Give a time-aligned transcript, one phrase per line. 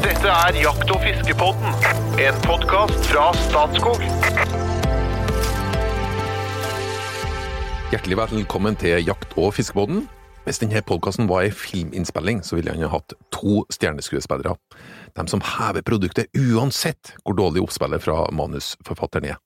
[0.00, 1.74] Dette er Jakt- og fiskepodden,
[2.24, 4.00] en podkast fra Statskog.
[7.92, 10.06] Hjertelig velkommen til Jakt- og fiskepodden.
[10.46, 14.54] Hvis denne podkasten var en filminnspilling, så ville han ha hatt to stjerneskuespillere.
[15.20, 19.36] De som hever produktet uansett hvor dårlig oppspillet fra manusforfatteren er.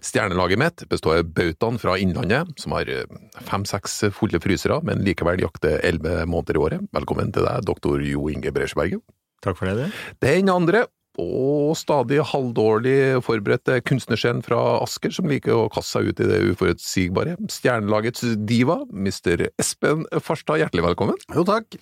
[0.00, 3.04] Stjernelaget mitt består av Bautaen fra Innlandet, som har eh,
[3.44, 6.90] fem-seks fulle frysere, men likevel jakter elleve måneder i året.
[6.96, 9.04] Velkommen til deg, doktor Jo Inge Bresjberget.
[9.44, 9.98] Takk for det, du.
[10.24, 10.86] Den andre,
[11.18, 16.38] og stadig halvdårlig forberedte kunstnerscenen fra Asker, som liker å kaste seg ut i det
[16.52, 17.34] uforutsigbare.
[17.50, 19.48] Stjernelagets diva, Mr.
[19.58, 21.18] Espen Farstad, hjertelig velkommen.
[21.34, 21.78] Jo, takk.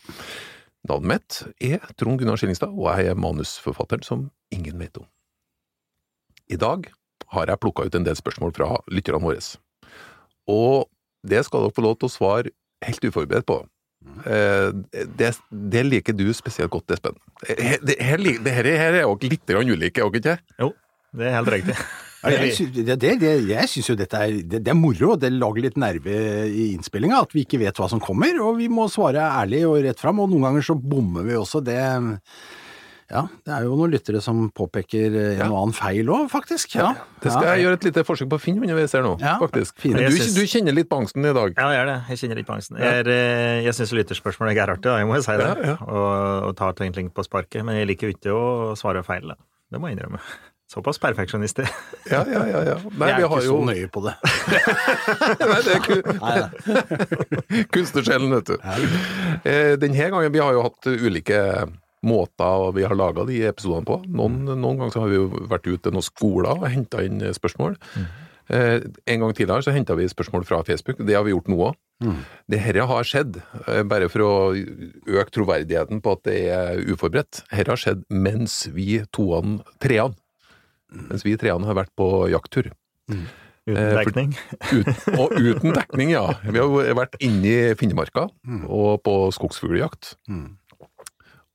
[0.89, 5.09] Navnet mitt er Trond Gunnar Skillingstad, og jeg er manusforfatteren som ingen vet om.
[6.49, 6.89] I dag
[7.35, 9.43] har jeg plukka ut en del spørsmål fra lytterne våre,
[10.47, 10.87] og
[11.27, 12.55] det skal dere få lov til å svare
[12.87, 13.65] helt uforberedt på.
[14.27, 14.71] Eh,
[15.19, 17.17] Det, det liker du spesielt godt, Espen.
[17.47, 20.37] Dette Det her, det her, her er jo litt ulike, er dere ikke?
[20.63, 20.73] Jo,
[21.17, 21.77] det er helt riktig.
[22.27, 25.29] Jeg, sy- det, det, det, jeg syns jo dette er, det, det er moro, det
[25.31, 26.11] lager litt nerve
[26.49, 29.77] i innspillinga, at vi ikke vet hva som kommer, og vi må svare ærlig og
[29.85, 31.61] rett fram, og noen ganger så bommer vi også.
[31.63, 31.77] Det
[33.07, 36.75] Ja, det er jo noen lyttere som påpeker en og annen feil òg, faktisk.
[36.75, 36.89] Ja,
[37.23, 37.53] Det skal ja.
[37.55, 39.79] jeg gjøre et lite forsøk på å finne underveis her nå, Ja, faktisk.
[39.87, 41.55] Du, du kjenner litt på angsten i dag.
[41.55, 41.97] Ja, jeg gjør det.
[42.11, 42.81] Jeg kjenner litt på angsten.
[42.83, 44.99] Jeg, er, eh, jeg syns lytterspørsmål er gærartig, da.
[44.99, 45.47] jeg må jo si det.
[45.47, 45.79] Ja, ja.
[45.87, 46.11] Og,
[46.51, 47.63] og tar ting egentlig på sparket.
[47.67, 49.39] Men jeg liker jo ikke å svare feil, da.
[49.71, 50.21] Det må jeg innrømme.
[50.67, 51.71] Såpass perfeksjonist er.
[52.11, 52.61] Ja, ja, ja.
[52.73, 52.77] ja.
[52.99, 54.15] Nei, Jeg vi er har ikke jo så nøye på det.
[55.47, 57.65] Nei, det er nei.
[57.75, 58.57] kunstnersjelen, vet du.
[59.47, 61.39] Eh, Denne gangen vi har jo hatt ulike
[62.05, 64.01] måter vi har laga de episodene på.
[64.09, 67.21] Noen, noen ganger så har vi jo vært ute til noen skoler og henta inn
[67.35, 67.77] spørsmål.
[68.49, 68.81] Eh,
[69.11, 71.75] En gang tidligere så henta vi spørsmål fra Facebook, det har vi gjort nå òg.
[72.49, 74.33] Det her har skjedd, eh, bare for å
[75.09, 80.15] øke troverdigheten på at det er uforberedt, Her har skjedd mens vi toene, treene,
[80.93, 82.71] mens vi treene har vært på jakttur.
[83.11, 83.27] Uten
[83.69, 84.31] Eh, dekning.
[84.79, 84.87] Ut,
[85.19, 86.35] og uten dekning, ja.
[86.45, 88.29] Vi har vært inne i Finnemarka
[88.69, 90.15] og på skogsfugljakt.
[90.31, 90.57] Mm.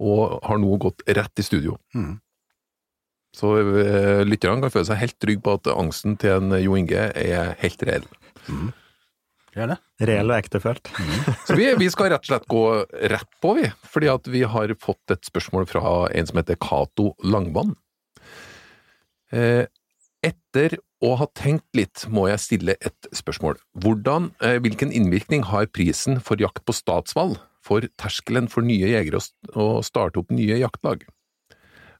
[0.02, 1.78] Og har nå gått rett i studio.
[1.94, 2.16] Mm.
[3.38, 7.10] Så eh, lytterne kan føle seg helt trygge på at angsten til en Jo Inge
[7.16, 8.08] er helt reell.
[9.52, 9.78] Det er det.
[10.08, 10.92] Reell og ektefølt.
[11.48, 12.64] Så vi, vi skal rett og slett gå
[13.12, 13.68] rett på, vi.
[13.94, 17.76] Fordi at vi har fått et spørsmål fra en som heter Cato Langvann.
[19.36, 19.68] Eh,
[20.24, 23.60] etter å ha tenkt litt, må jeg stille et spørsmål.
[23.84, 29.22] Hvordan, eh, hvilken innvirkning har prisen for jakt på statsvalg for terskelen for nye jegere
[29.54, 31.06] å starte opp nye jaktlag?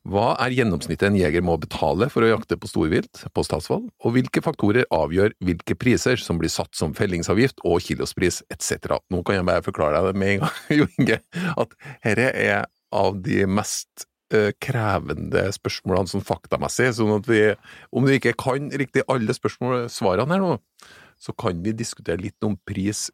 [0.02, 4.16] Hva er gjennomsnittet en jeger må betale for å jakte på storvilt på statsvalg, og
[4.16, 8.98] hvilke faktorer avgjør hvilke priser som blir satt som fellingsavgift og kilospris etc.?
[9.14, 11.20] Nå kan jeg bare forklare deg det med en gang, Jo Inge,
[11.54, 17.44] at dette er av de mest eh, krevende spørsmålene sånn faktamessig, sånn at vi,
[17.94, 20.58] om du ikke kan riktig alle spørsmål, svarene her nå,
[21.22, 23.12] så kan vi diskutere litt om pris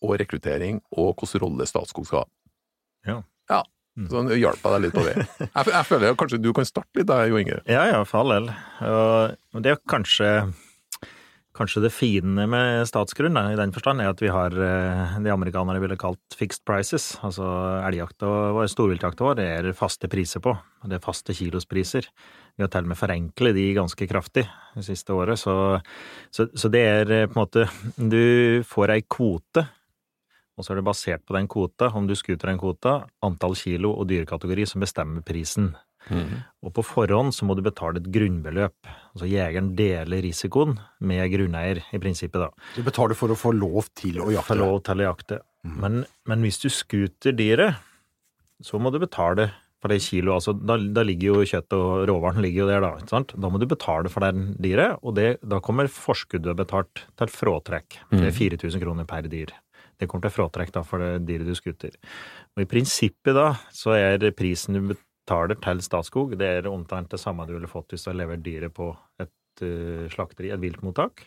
[0.00, 2.30] og rekruttering og hvilken rolle Statskog skal ha.
[3.08, 3.18] Ja.
[3.50, 3.60] Ja,
[4.08, 5.14] så hjalp jeg deg litt på det.
[5.56, 7.60] Jeg, jeg føler kanskje du kan starte litt der, Jo Inge.
[7.68, 8.50] Ja, ja, for all del.
[8.86, 10.28] Og det er kanskje
[11.60, 15.80] Kanskje det fine med statsgrunn, i den forstand, er at vi har eh, det amerikanere
[15.82, 17.10] ville kalt fixed prices.
[17.26, 17.44] Altså
[17.88, 20.54] elgjakta og storviltjakta vår det er faste priser på.
[20.54, 22.06] og Det er faste kilospriser.
[22.54, 24.46] Vi har til og med forenklet de ganske kraftig
[24.76, 25.42] det siste året.
[25.42, 25.52] Så,
[26.30, 27.66] så, så det er eh, på en måte
[27.98, 29.66] Du får ei kvote,
[30.60, 33.94] og så er det basert på den kvota, om du skuter den kvota, antall kilo
[33.96, 35.72] og dyrekategori som bestemmer prisen.
[36.64, 38.88] Og på forhånd så må du betale et grunnbeløp.
[39.12, 42.68] Altså jegeren deler risikoen med grunneier, i prinsippet, da.
[42.76, 45.40] Du betaler for å få lov til å Få For lov til å jakte.
[45.64, 47.80] Men, men hvis du skuter dyret,
[48.64, 49.50] så må du betale
[49.80, 50.34] for det kilo.
[50.36, 52.90] Altså, da, da ligger jo kjøttet og råvaren ligger jo der, da.
[53.00, 53.34] ikke sant?
[53.40, 58.00] Da må du betale for den dyret, og det, da kommer forskuddet betalt til fråtrekk.
[58.12, 59.52] Det er 4000 kroner per dyr.
[60.00, 61.94] Det kommer til fråtrekk da, for det dyret du skuter.
[62.56, 67.20] Og i prinsippet da, så er prisen du betaler til Statskog, det er omtrent det
[67.20, 68.88] samme du ville fått hvis du hadde levert dyret på
[69.20, 71.26] et eh, slakteri, et viltmottak.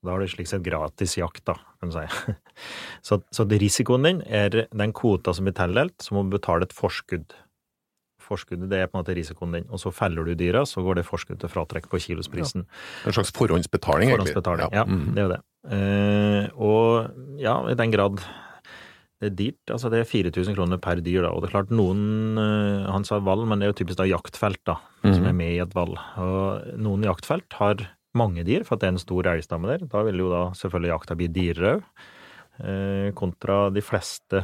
[0.00, 2.32] Da har du slik sett gratis jakt, da, kan du si.
[3.06, 6.64] Så, så det risikoen din er den kvota som blir tildelt, så må du betale
[6.64, 7.36] et forskudd.
[8.20, 11.00] Forskuddet det er på en måte risikoen din, og så feller du dyra, så går
[11.00, 12.66] det forskuddet til fratrekk på kilosprisen.
[13.08, 14.34] En slags forhåndsbetaling, egentlig.
[14.36, 15.14] Forhåndsbetaling, ja, Mm.
[15.16, 15.40] det er jo det.
[15.68, 17.10] Eh, og
[17.40, 18.22] ja, i den grad
[19.20, 21.72] det er dyrt, altså det er 4000 kroner per dyr, da, og det er klart
[21.74, 25.36] noen, eh, han sa vall, men det er jo typisk da jaktfelt, da, som er
[25.36, 25.92] med i et vall.
[26.24, 27.84] Og noen jaktfelt har
[28.16, 29.84] mange dyr, for at det er en stor elgstamme der.
[29.92, 32.08] Da vil jo da selvfølgelig jakta bli dyrere òg.
[32.60, 34.42] Eh, kontra de fleste,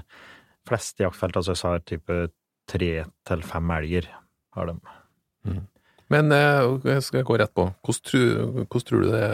[0.68, 2.20] fleste jaktfelt, altså jeg sa type
[2.70, 2.92] tre
[3.28, 4.08] til fem elger
[4.56, 4.76] har de.
[6.12, 7.66] Men eh, jeg skal gå rett på.
[7.84, 9.26] Hvordan tror, hvordan tror du det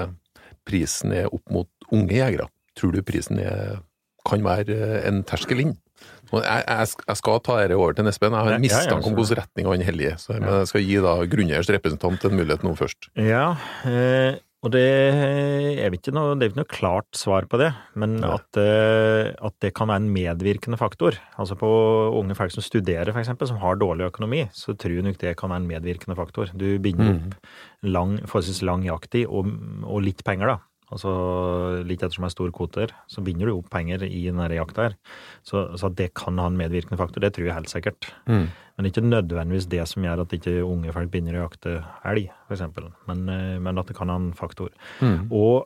[0.69, 2.49] prisen er opp mot unge jegere?
[2.79, 3.81] Tror du prisen er,
[4.29, 5.75] kan være eh, en terskel inn?
[6.33, 8.33] Jeg, jeg, jeg skal ta dette over til Espen.
[8.33, 10.13] Jeg har en mistanke om hvilken retning han heller i.
[10.19, 13.11] Så men jeg skal gi da grunneieres representant en mulighet nå først.
[13.21, 13.51] Ja,
[13.89, 17.73] eh, og det er vel ikke noe, det er ikke noe klart svar på det,
[17.99, 21.19] men at, eh, at det kan være en medvirkende faktor.
[21.37, 21.67] Altså på
[22.21, 25.51] unge folk som studerer, eksempel, som har dårlig økonomi, så tror jeg nok det kan
[25.51, 26.53] være en medvirkende faktor.
[26.55, 27.17] Du binder Mm.
[27.33, 27.35] opp
[27.83, 29.51] lang, forholdsvis lang jakttid og,
[29.83, 30.59] og litt penger, da.
[30.93, 31.13] Altså
[31.89, 34.99] litt ettersom det er store kvoter, så binder du opp penger i denne jakta her.
[35.47, 38.11] Så, så at det kan ha en medvirkende faktor, det tror jeg helt sikkert.
[38.29, 38.47] Mm.
[38.77, 41.77] Men ikke nødvendigvis det som gjør at ikke unge folk begynner å jakte
[42.09, 42.89] elg, eksempel.
[43.09, 44.73] Men, eh, men at det kan ha en faktor.
[45.01, 45.31] Mm.
[45.33, 45.65] Og,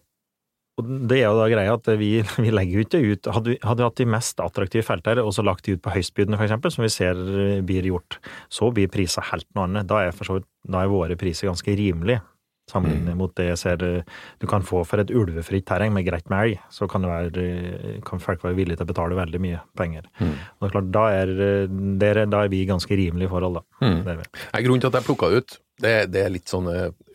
[0.76, 2.11] og det er jo da greia at vi,
[2.44, 5.32] vi legger jo ikke ut Hadde vi, hadde vi hatt de mest attraktive feltene og
[5.34, 8.20] så lagt de ut på høystbydende, eksempel, som vi ser eh, blir gjort,
[8.52, 9.90] så blir priser helt noe annet.
[9.90, 12.23] Da er, for så vidt, da er våre priser ganske rimelige.
[12.67, 14.03] Sammenlignet mot det jeg ser eh,
[14.43, 17.45] du kan få for et ulvefritt terreng med greit med elg, så kan, det være,
[17.45, 20.09] eh, kan folk være villige til å betale veldig mye penger.
[20.19, 20.33] Mm.
[20.61, 21.67] Og klart, da er, eh,
[22.03, 23.87] der er- da er vi i ganske rimelige forhold, da.
[23.87, 24.25] Mm.
[24.67, 26.67] Grunnen til at jeg plukka ut, det, det er litt sånn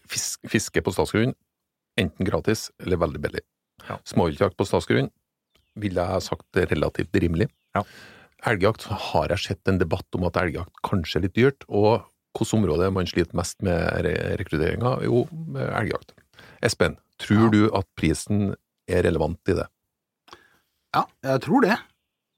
[0.08, 1.36] fisk, fiske på statsgrunn.
[2.00, 3.42] Enten gratis eller veldig billig.
[3.90, 3.98] Ja.
[4.08, 5.12] Småviltjakt på statsgrunn
[5.76, 7.50] ville jeg sagt relativt rimelig.
[7.76, 7.84] Ja.
[8.48, 12.54] Elgjakt har jeg sett en debatt om at elgjakt kanskje er litt dyrt, og hvilket
[12.58, 14.98] område man sliter mest med re- rekrutteringa?
[15.04, 15.26] Jo,
[15.56, 16.14] elgjakt.
[16.64, 17.50] Espen, tror Ja.
[17.50, 18.56] du at prisen
[18.88, 19.68] er relevant i det?
[20.96, 21.78] Ja, jeg tror det.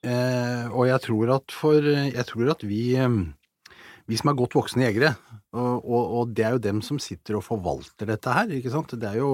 [0.05, 3.09] Eh, og jeg tror at for Jeg tror at vi eh,
[4.07, 5.15] vi som er godt voksne jegere,
[5.53, 8.95] og, og, og det er jo dem som sitter og forvalter dette her, ikke sant.
[8.99, 9.29] Det er jo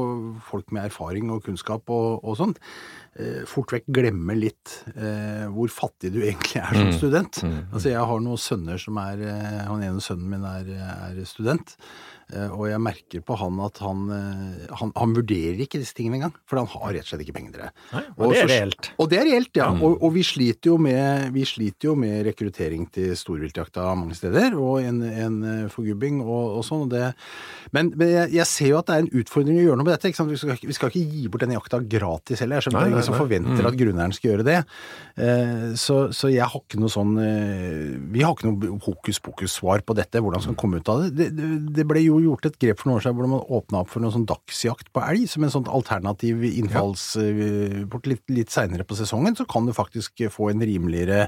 [0.49, 2.59] folk med erfaring og kunnskap og, og sånt.
[3.19, 6.97] Eh, fort vekk glemmer litt eh, hvor fattig du egentlig er som Mm.
[6.99, 7.41] student.
[7.43, 7.57] Mm.
[7.73, 10.69] Altså jeg har noen sønner som er eh, Han ene sønnen min er,
[11.09, 11.77] er student.
[12.33, 16.19] Eh, Og jeg merker på han at han, eh, han, han vurderer ikke disse tingene
[16.19, 16.35] engang.
[16.49, 17.71] For han har rett og slett ikke penger til det.
[17.93, 18.91] Nei, Og og det er reelt.
[18.99, 19.69] Og det er reelt, ja.
[19.73, 19.83] Mm.
[19.87, 24.55] Og, og vi, sliter jo med, vi sliter jo med rekruttering til storviltjakta mange steder,
[24.59, 26.87] og en, en eh, forgubbing og, og sånn.
[26.91, 27.11] Det,
[27.75, 29.95] men men jeg, jeg ser jo at det er en utfordring å gjøre noe med
[29.97, 30.11] dette.
[30.29, 32.59] Vi, skal, vi skal ikke gi bort denne jakta gratis heller.
[32.59, 33.67] Jeg skjønner det er ingen som forventer Mm.
[33.67, 34.57] at grunneieren skal gjøre det.
[35.19, 37.15] Eh, så, så jeg har ikke noe sånn
[38.13, 41.09] Vi har ikke noe hokus pokus-svar på dette, hvordan skal komme ut av det.
[41.17, 41.49] Det, det.
[41.79, 44.03] det ble jo gjort et grep for noen år siden hvor man åpna opp for
[44.03, 49.37] noen sånn dagsjakt på elg, som en sånn alternativ innfallsport litt, litt seinere på sesongen.
[49.39, 51.27] Så kan du faktisk få en rimeligere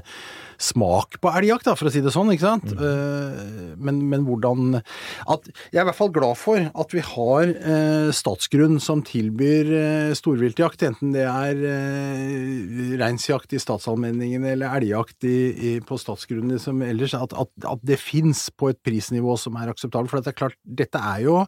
[0.62, 2.30] smak på elgjakt, da, for å si det sånn.
[2.34, 2.72] ikke sant?
[2.72, 7.50] Eh, Men, men hvordan at, Jeg er i hvert fall glad for at vi har
[7.50, 15.26] eh, Statsgrunn som tilbyr eh, storviltjakt, enten det er eh, reinsjakt i statsallmenningene eller elgjakt
[15.28, 19.56] i, i, på statsgrunnene som ellers, at, at, at det fins på et prisnivå som
[19.60, 20.12] er akseptabelt.
[20.12, 21.40] For det er klart, dette er jo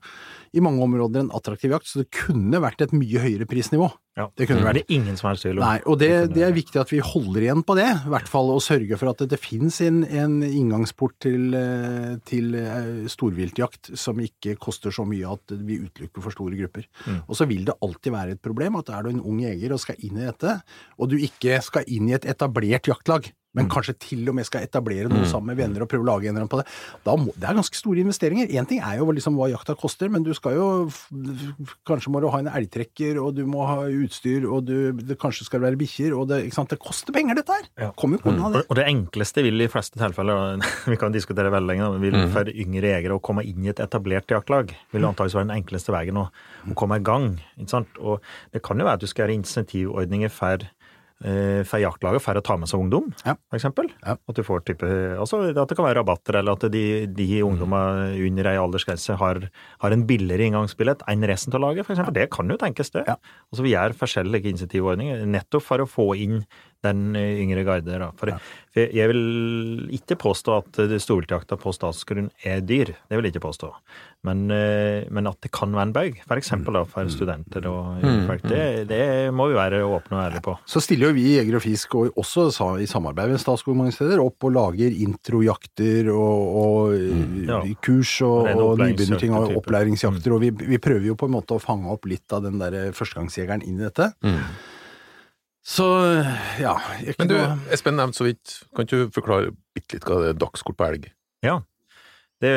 [0.55, 3.89] i mange områder en attraktiv jakt, så det kunne vært et mye høyere prisnivå.
[4.15, 4.29] Ja.
[4.39, 4.79] Det kunne vært.
[4.79, 5.65] Det er ingen som helst tvil om.
[5.65, 8.53] Nei, og det, det er viktig at vi holder igjen på det, i hvert fall,
[8.55, 13.95] og sørger for at det, det finnes en, en inngangsport til, eh, til eh, storviltjakt
[13.99, 16.87] som ikke koster så mye at vi utelukker for store grupper.
[17.09, 17.21] Mm.
[17.27, 19.83] Og så vil det alltid være et problem at er du en ung jeger og
[19.83, 20.61] skal inn i dette,
[20.95, 24.67] og du ikke skal inn i et etablert jaktlag, men kanskje til og med skal
[24.67, 25.31] etablere noe Mm.
[25.31, 26.67] sammen med venner og prøve å lage en eller annen på det,
[27.06, 28.50] da må, det er ganske store investeringer.
[28.52, 30.69] Én ting er jo liksom hva jakta koster, men du skal jo
[31.88, 35.47] Kanskje må du ha en elgtrekker, og du må ha utstyr, og du, det kanskje
[35.47, 37.69] skal være bikkjer, og det, det koster penger, dette her!
[37.81, 37.90] Ja.
[37.97, 38.64] Kommer jo unna det.
[38.69, 40.59] Og og det enkleste vil i fleste tilfeller,
[40.90, 44.26] vi kan diskutere veldig lenge, vil for yngre jegere å komme inn i et etablert
[44.35, 46.25] jaktlag vil antakeligvis være den enkleste veien å,
[46.67, 47.28] å komme i gang.
[47.55, 48.00] Ikke sant?
[48.02, 50.67] Og det kan jo være at du skal gjøre insentivordninger for,
[51.23, 53.37] for jaktlaget for å ta med seg ungdom, Ja.
[53.49, 53.87] for eksempel.
[54.04, 54.16] Ja.
[54.28, 54.85] At du får type,
[55.16, 59.40] altså at det kan være rabatter, eller at de, de ungdommene under ei aldersgrense har,
[59.80, 62.14] har en billigere inngangsbillett enn resten av laget, for eksempel.
[62.18, 63.06] Det kan jo tenkes, det.
[63.09, 63.16] Ja.
[63.52, 66.42] Altså vi gjør forskjellige insentivordninger, nettopp for å få inn
[66.85, 67.99] den eh, yngre garde.
[68.00, 68.11] Da.
[68.21, 68.31] For,
[68.75, 69.23] for jeg vil
[69.95, 73.71] ikke påstå at eh, storviltjakta på statsgrunn er dyr, det vil jeg ikke påstå.
[74.25, 78.29] Men, eh, men at det kan være en bøyg, for eksempel for studenter og yngre
[78.31, 79.03] folk, det, det
[79.37, 80.55] må vi være åpne og ærlige på.
[80.71, 82.47] Så stiller jo vi i Jeger og Fisk, og også
[82.81, 86.95] i samarbeid med Statskog mange steder, opp og lager introjakter og, og
[87.45, 87.61] Ja.
[87.85, 90.31] kurs og, og nybegynnerting og opplæringsjakter.
[90.31, 90.37] Mm.
[90.37, 92.93] og vi, vi prøver jo på en måte å fange opp litt av den der
[92.97, 94.11] førstegangsjegeren inn i dette.
[94.25, 94.41] Mm.
[95.64, 95.85] Så
[96.61, 100.04] ja ikke Men du, noe- Espen nevnte så vidt, kan ikke du forklare bitte litt
[100.09, 101.06] hva det er dagskort på elg?
[101.44, 102.50] Det,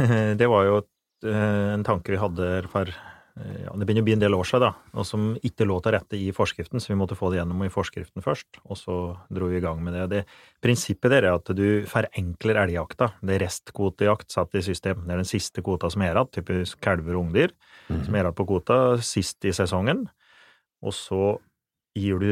[0.40, 0.74] det var jo
[1.24, 4.44] eh, en tanke vi hadde for eh, ja, det begynner å bli en del år
[4.50, 7.38] siden, da, og som ikke lå til rette i forskriften, så vi måtte få det
[7.40, 8.96] gjennom i forskriften først, og så
[9.32, 10.04] dro vi i gang med det.
[10.12, 10.20] det
[10.60, 13.12] prinsippet der er at du forenkler elgjakta.
[13.24, 15.06] Det er restkvotejakt satt i system.
[15.06, 17.56] Det er den siste kvota som er igjen, typisk kalver og ungdyr,
[17.88, 20.04] som er igjen på kvota sist i sesongen,
[20.84, 21.38] og så
[21.96, 22.30] gir du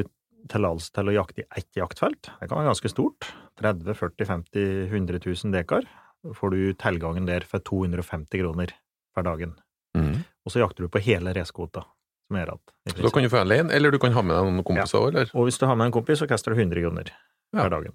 [0.52, 2.30] tillatelse til å jakte i ett jaktfelt.
[2.40, 3.28] Det kan være ganske stort.
[3.60, 5.86] 30 40 50 100 000 dekar.
[6.34, 8.72] Får du tilgangen der for 250 kroner
[9.14, 9.54] per dagen.
[9.96, 10.24] Mm.
[10.46, 11.84] Og så jakter du på hele reskvota.
[12.28, 12.60] som er igjen.
[12.92, 15.06] Så da kan du få alene, eller du kan ha med deg noen kompiser òg,
[15.14, 15.30] eller?
[15.32, 17.08] Og hvis du har med en kompis, så kaster du 100 kroner
[17.54, 17.62] Ja.
[17.62, 17.94] per dagen.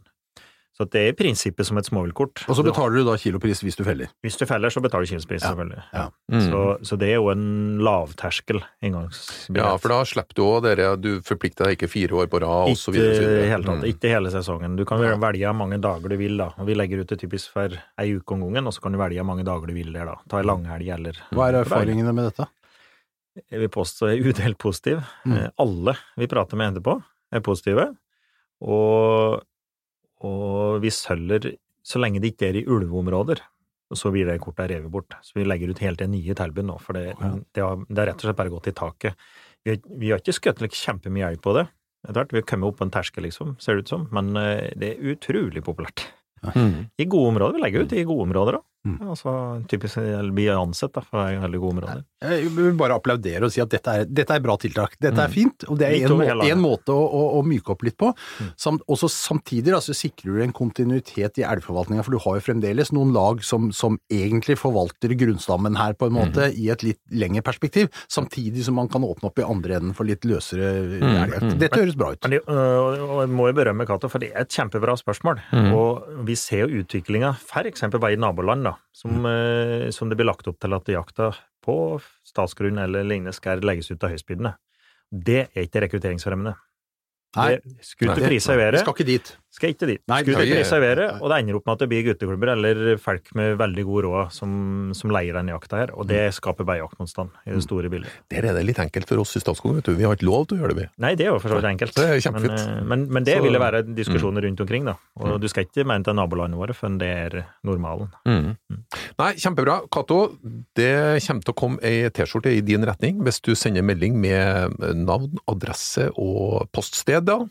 [0.73, 2.47] Så det er i prinsippet som et småviltkort.
[2.49, 4.07] Og så betaler du da kilopris hvis du feller.
[4.25, 5.51] Hvis du feller, så betaler du kilopris, Ja.
[5.51, 5.83] selvfølgelig.
[5.93, 6.05] Ja.
[6.33, 6.39] Mm.
[6.49, 7.43] Så, så det er jo en
[7.85, 9.61] lavterskel inngangsbillett.
[9.61, 12.71] Ja, for da slipper du òg dere Du forplikter deg ikke fire år på rad,
[12.71, 13.21] og så Ikke videre.
[13.21, 13.79] Ikke i hele tatt.
[13.83, 13.87] Mm.
[13.93, 14.75] Ikke hele sesongen.
[14.75, 15.13] Du kan Ja.
[15.15, 16.49] velge hvor mange dager du vil, da.
[16.57, 18.97] Og vi legger ut det typisk for ei uke om gangen, og så kan du
[18.97, 20.15] velge hvor mange dager du vil der, da.
[20.27, 22.49] Ta ei langhelg eller Hva er erfaringene med dette?
[23.51, 25.03] Jeg vil påstå jeg er udelt positiv.
[25.25, 25.37] Mm.
[25.37, 27.95] Eh, Alle vi prater med etterpå, er positive.
[28.61, 29.41] Og,
[30.23, 31.53] og vi sølger
[31.83, 33.41] så lenge det ikke er i ulveområder.
[33.93, 35.13] Så blir det kortet revet bort.
[35.21, 37.29] Så vi legger ut helt til nye tilbud nå, for det, Ja.
[37.53, 39.13] det, har, det har rett og slett bare gått i taket.
[39.63, 41.67] Vi, har- vi har ikke skutt like kjempemye elg på det.
[42.07, 44.35] Etter hvert, Vi har kommet opp på en terskel, liksom, ser det ut som, men
[44.35, 46.07] eh, det er utrolig populært.
[46.55, 46.89] Mm.
[46.99, 47.53] I gode områder.
[47.55, 48.63] Vi legger ut i gode områder òg.
[48.83, 48.97] Mm.
[49.13, 49.31] Altså,
[49.71, 49.95] typisk
[50.35, 52.01] bli ansett da, for å være veldig gode områder.
[52.23, 54.97] Jeg vil bare applaudere og si at dette er, dette er bra tiltak.
[54.99, 55.33] Dette er Mm.
[55.33, 58.09] fint, og det er en, må, en måte å, å, å myke opp litt på.
[58.11, 58.49] Mm.
[58.59, 62.91] Samt, også samtidig altså, sikrer du en kontinuitet i elgforvaltninga, for du har jo fremdeles
[62.91, 67.41] noen lag som, som egentlig forvalter grunnstammen her på en måte i et litt lengre
[67.45, 71.53] perspektiv, samtidig som man kan åpne opp i andre enden for litt løsere elgjakt.
[71.53, 71.57] mm.
[71.63, 72.27] Dette høres bra ut.
[72.27, 75.39] Men øh, og jeg må jo berømme Cato, for det er et kjempebra spørsmål.
[75.71, 80.27] Og vi ser jo utviklinga, eksempel bare i naboland, da, som, øh, som det blir
[80.29, 81.31] lagt opp til at jakta
[81.63, 81.77] på
[82.27, 84.55] statsgrunn eller lignende skal legges ut av høystbydende.
[85.13, 86.55] Det er ikke rekrutteringsfremmende.
[87.35, 88.27] Nei, Det- Skutt Nei.
[88.27, 89.37] prisa i vi været, skal ikke dit.
[89.53, 90.01] Skal ikke dit.
[90.09, 91.05] Nei, ikke nei.
[91.21, 94.31] og det ender opp med at det blir gutteklubber eller folk med veldig god råd
[94.33, 94.53] som,
[94.97, 98.15] som leier den jakta her, og det skaper bare jaktmotstand i det store bildet.
[98.33, 99.93] Der er det litt enkelt for oss i Statskog, vet du.
[99.99, 100.87] Vi har ikke lov til å gjøre det, vi.
[101.05, 101.95] Nei, det er jo for så vidt enkelt.
[101.99, 102.57] Det er kjempefint.
[102.57, 104.97] Men, eh, men, men det Så- ville være diskusjoner rundt omkring, da.
[105.21, 108.09] Og du skal ikke mene til nabolandene våre før det er normalen.
[108.25, 108.55] Mm.
[109.21, 109.81] Nei, kjempebra.
[109.93, 110.19] Cato,
[110.75, 114.79] det kommer til å komme ei T-skjorte i din retning hvis du sender melding med
[114.97, 117.43] navn, adresse og poststed, da.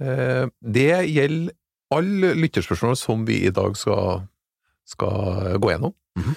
[0.00, 1.52] Eh, Det gjelder
[1.92, 4.22] alle lytterspørsmål som vi i dag skal,
[4.86, 5.94] skal gå gjennom.
[6.18, 6.34] Mhm.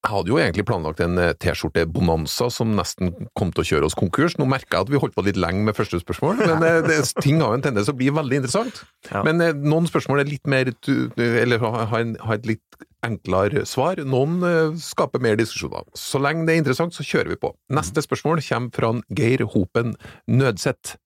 [0.00, 3.96] Jeg hadde jo egentlig planlagt en eh, T-skjorte-bonanza som nesten kom til å kjøre oss
[4.00, 4.38] konkurs.
[4.40, 6.96] Nå merker jeg at vi holdt på litt lenge med første spørsmål, men eh, det,
[7.20, 8.80] ting har jo en tendens å bli veldig interessant.
[9.10, 9.20] Ja.
[9.28, 10.72] Men noen spørsmål er litt mer
[11.20, 14.00] Eller har har en- har et litt enklere svar.
[14.04, 14.40] Noen
[14.80, 15.84] skaper mer diskusjoner.
[15.96, 17.52] Så lenge det er interessant, så kjører vi på.
[17.72, 19.94] Neste spørsmål kommer fra Geir Hopen
[20.28, 20.96] Nødseth.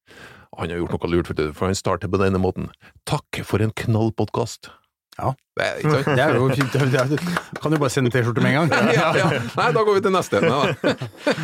[0.58, 2.70] Han har gjort noe lurt, for han starter på denne måten.
[3.08, 4.70] Takk for en knallpodkast.
[5.14, 5.30] Ja.
[5.54, 6.08] Det er ikke sant?
[6.18, 7.58] Det er jo fint.
[7.62, 8.88] Kan du bare sende T-skjorte med en gang?
[8.96, 9.28] Ja, ja.
[9.54, 10.40] Nei, da går vi til neste.
[10.42, 10.72] Nei.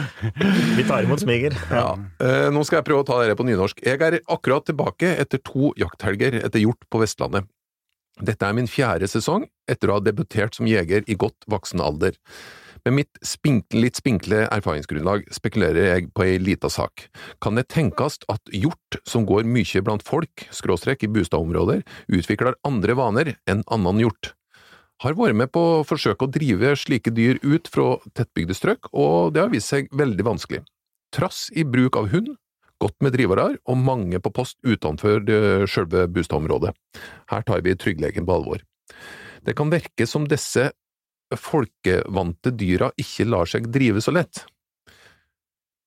[0.79, 1.55] Vi tar imot smiger.
[1.71, 1.93] Ja.
[2.19, 3.85] Eh, nå skal jeg prøve å ta dere på nynorsk.
[3.87, 7.47] Jeg er akkurat tilbake etter to jakthelger etter hjort på Vestlandet.
[8.21, 12.19] Dette er min fjerde sesong etter å ha debutert som jeger i godt voksen alder.
[12.87, 17.09] Med mitt spinkle, litt spinkle erfaringsgrunnlag spekulerer jeg på ei lita sak.
[17.45, 22.97] Kan det tenkes at hjort som går mye blant folk, skråstrek i bostadområder, utvikler andre
[22.97, 24.33] vaner enn annen hjort?
[25.05, 29.33] Har vært med på å forsøke å drive slike dyr ut fra tettbygde strøk, og
[29.37, 30.65] det har vist seg veldig vanskelig.
[31.13, 32.35] Trass i bruk av hund,
[32.81, 35.25] godt med drivere og mange på post utenfor
[35.69, 36.73] selve bostadområdet.
[37.33, 38.65] Her tar vi trygglegen på alvor.
[39.45, 40.71] Det kan virke som disse
[41.39, 44.45] folkevante dyra ikke lar seg drive så lett.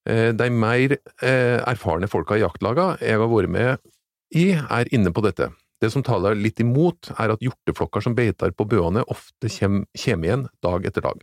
[0.10, 3.78] Eh, De mer eh, erfarne folka i jaktlaga jeg har vært med
[4.34, 5.52] i, er inne på dette.
[5.84, 10.48] Det som taler litt imot, er at hjorteflokker som beiter på bøene ofte kommer igjen
[10.64, 11.20] dag etter dag.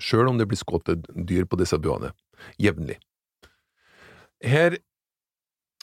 [0.00, 2.12] Sjøl om det blir skutt dyr på disse bøene,
[2.62, 2.96] jevnlig.
[4.40, 4.78] Her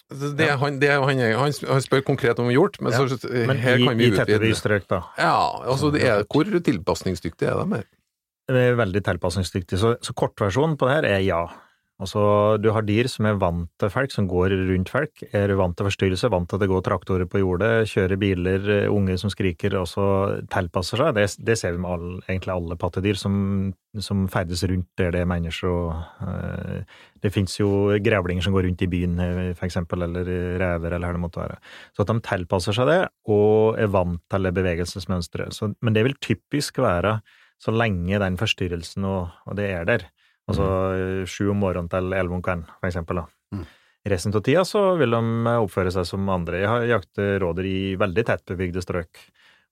[0.07, 3.59] det er han, det han, han, han spør konkret om hjort, men, Ja, så, Men
[3.59, 4.51] her i, kan vi i utvide.
[4.55, 5.01] Strøk, da.
[5.19, 5.35] Ja,
[5.67, 7.87] altså det er, hvor tilpasningsdyktige er de her?
[8.47, 9.79] Er veldig tilpasningsdyktig.
[9.81, 11.41] Så, så kortversjonen på det her er ja.
[11.97, 12.21] Altså,
[12.61, 15.87] du har dyr som er vant til folk, som går rundt folk, er vant til
[15.87, 19.75] forstyrrelse, vant til at det går traktorer på jordet, kjører biler, unge unger som skriker,
[19.79, 20.05] og så
[20.51, 21.15] tilpasser seg.
[21.15, 23.37] Det, det ser vi med all, egentlig alle pattedyr som,
[24.03, 25.71] som ferdes rundt der det er mennesker.
[25.71, 27.69] Og, eh, det finnes jo
[28.03, 30.27] grevlinger som går rundt i byen, eh, for eksempel, eller
[30.61, 31.57] rever, eller hva det måtte være.
[31.95, 32.99] Så at de tilpasser seg det,
[33.31, 35.63] og er vant til det bevegelsesmønsteret.
[35.81, 37.19] Men det vil typisk være
[37.57, 40.05] så lenge den forstyrrelsen og, og det er der.
[40.47, 43.21] Altså eh, sju om morgenen til elleve om kvelden, for eksempel.
[43.21, 43.27] da.
[43.57, 43.65] Mm.
[44.07, 46.61] Resten av tida så vil de oppføre seg som andre.
[46.61, 49.19] Jeg har jakter rådyr i veldig tettbebygde strøk,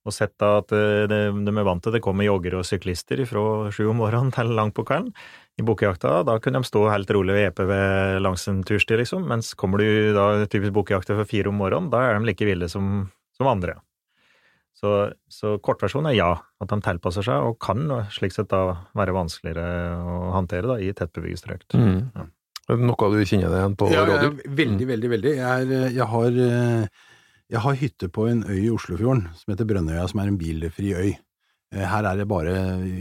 [0.06, 3.88] og sett at eh, de, er vant til det kommer joggere og syklister fra sju
[3.94, 5.16] om morgenen til langt på kvelden.
[5.56, 9.80] I bukkejakta da kunne de stå helt rolig ved langs en tursti, liksom, mens kommer
[9.80, 13.08] du da typisk bukkejakta for fire om morgenen, da er de like ville som,
[13.40, 13.78] som andre.
[14.86, 14.92] Så,
[15.32, 18.60] så kortversjonen er ja, at de tilpasser seg, og kan slik sett da
[18.98, 21.66] være vanskeligere å håndtere da, i tettbebygde strøk.
[21.74, 22.12] Mm.
[22.14, 22.26] Ja.
[22.82, 24.40] Noe du kjenner deg igjen på, Ja, ja, rådyr?
[24.62, 25.34] veldig, veldig, veldig.
[25.38, 27.10] Jeg, er, jeg, har, eh,
[27.54, 30.94] jeg har hytte på en øy i Oslofjorden som heter Brønnøya, som er en bilfri
[30.98, 31.12] øy.
[31.76, 32.54] Eh, Her er det bare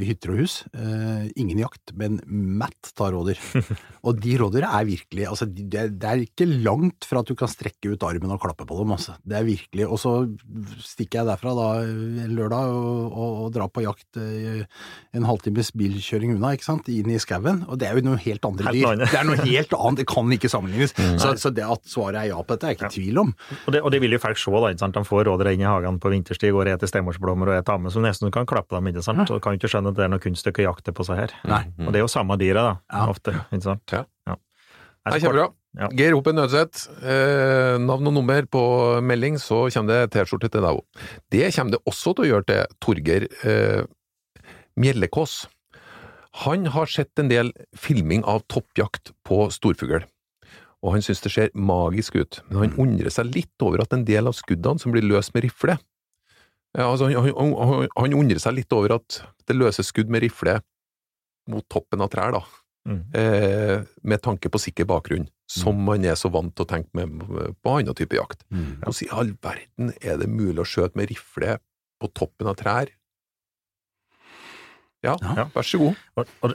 [0.05, 0.57] hytter og hus.
[0.75, 3.39] Eh, Ingen jakt, men Matt tar rådyr.
[4.05, 7.95] Og de rådyra er virkelig altså, det, er- ikke langt fra at du kan strekke
[7.95, 8.93] ut armen og klappe på dem.
[8.97, 9.15] Altså.
[9.25, 10.13] Det er virkelig Og så
[10.85, 14.65] stikker jeg derfra da en lørdag og, og, og drar på jakt eh,
[15.17, 17.63] en halvtimes bilkjøring unna, ikke sant, inn i skauen.
[17.71, 18.99] Og det er jo noe helt andre dyr.
[19.05, 20.95] Det er noe helt annet, det kan ikke sammenlignes.
[21.23, 23.33] Så, så det at svaret er ja på dette, er jeg ikke i tvil om.
[23.65, 24.73] Og det, og det vil jo folk se, da.
[24.75, 24.99] ikke sant?
[24.99, 27.93] De får rådyra inn i hagen på vinterstid, går og eter stemorsblomster og et amme
[27.95, 29.31] som nesten kan klappe dem, ikke sant?
[29.31, 31.35] Og kan jo ikke skjønne at det er noe kunststykke å jakte på seg her.
[31.45, 31.65] Nei.
[31.85, 33.07] Og det er jo samme dyret, da, Ja.
[33.11, 33.33] ofte.
[33.53, 33.83] ikke sant?
[33.93, 34.05] Ja.
[34.27, 34.37] Ja.
[35.05, 35.53] Det er kjempebra.
[35.77, 35.89] Ja.
[35.91, 40.71] Geir Hopen Nødseth, eh, navn og nummer på melding, så kommer det T-skjorte til deg
[40.79, 40.85] òg.
[41.31, 43.85] Det kommer det også til å gjøre til Torgeir eh,
[44.79, 45.47] Mjellekås.
[46.45, 50.03] Han har sett en del filming av toppjakt på storfugl,
[50.83, 54.05] og han synes det ser magisk ut, men han undrer seg litt over at en
[54.05, 55.77] del av skuddene som blir løst med rifle
[56.75, 60.59] ja, altså, han, han, han, undrer seg litt over at det løses skudd med rifle
[61.51, 62.45] mot toppen av trær, da
[62.85, 62.99] Mm.
[63.17, 67.55] eh, med tanke på sikker bakgrunn, som man er så vant til å tenke med
[67.65, 68.45] på annen type jakt.
[68.53, 71.55] Hvordan i all verden er det mulig å skjøte med rifle
[71.97, 72.93] på toppen av trær?
[75.03, 75.49] Ja, Ja.
[75.55, 75.97] vær så god.
[76.17, 76.55] Og, og,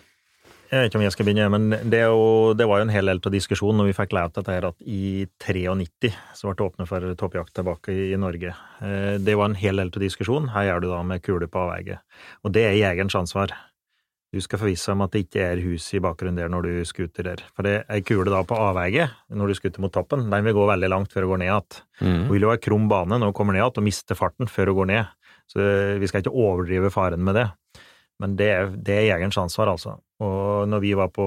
[0.70, 3.10] jeg vet ikke om jeg skal begynne, men det, jo, det var jo en hel
[3.10, 6.68] del av diskusjonen når vi fikk lært dette her, at i 93 så ble det
[6.68, 8.54] åpnet for toppjakt tilbake i, Norge.
[8.86, 10.52] Eh, det var en hel del av diskusjonen.
[10.54, 11.98] Her gjør du da med kule på avveie.
[12.46, 13.56] Og det er jegerens ansvar.
[14.30, 17.26] Du skal forvisse om at det ikke er hus i bakgrunnen der når du skuter
[17.26, 17.42] der.
[17.58, 20.68] For det ei kule da på avveie, når du skuter mot toppen, den vil gå
[20.70, 21.80] veldig langt før du går ned igjen.
[22.04, 22.20] Mm.
[22.28, 24.70] Det vil jo ha krum bane når du kommer ned igjen og mister farten før
[24.70, 25.16] du går ned.
[25.50, 25.66] Så
[25.98, 27.48] vi skal ikke overdrive faren med det.
[28.20, 29.94] Men det er, det er jegerens ansvar, altså.
[30.20, 31.24] Og når vi var på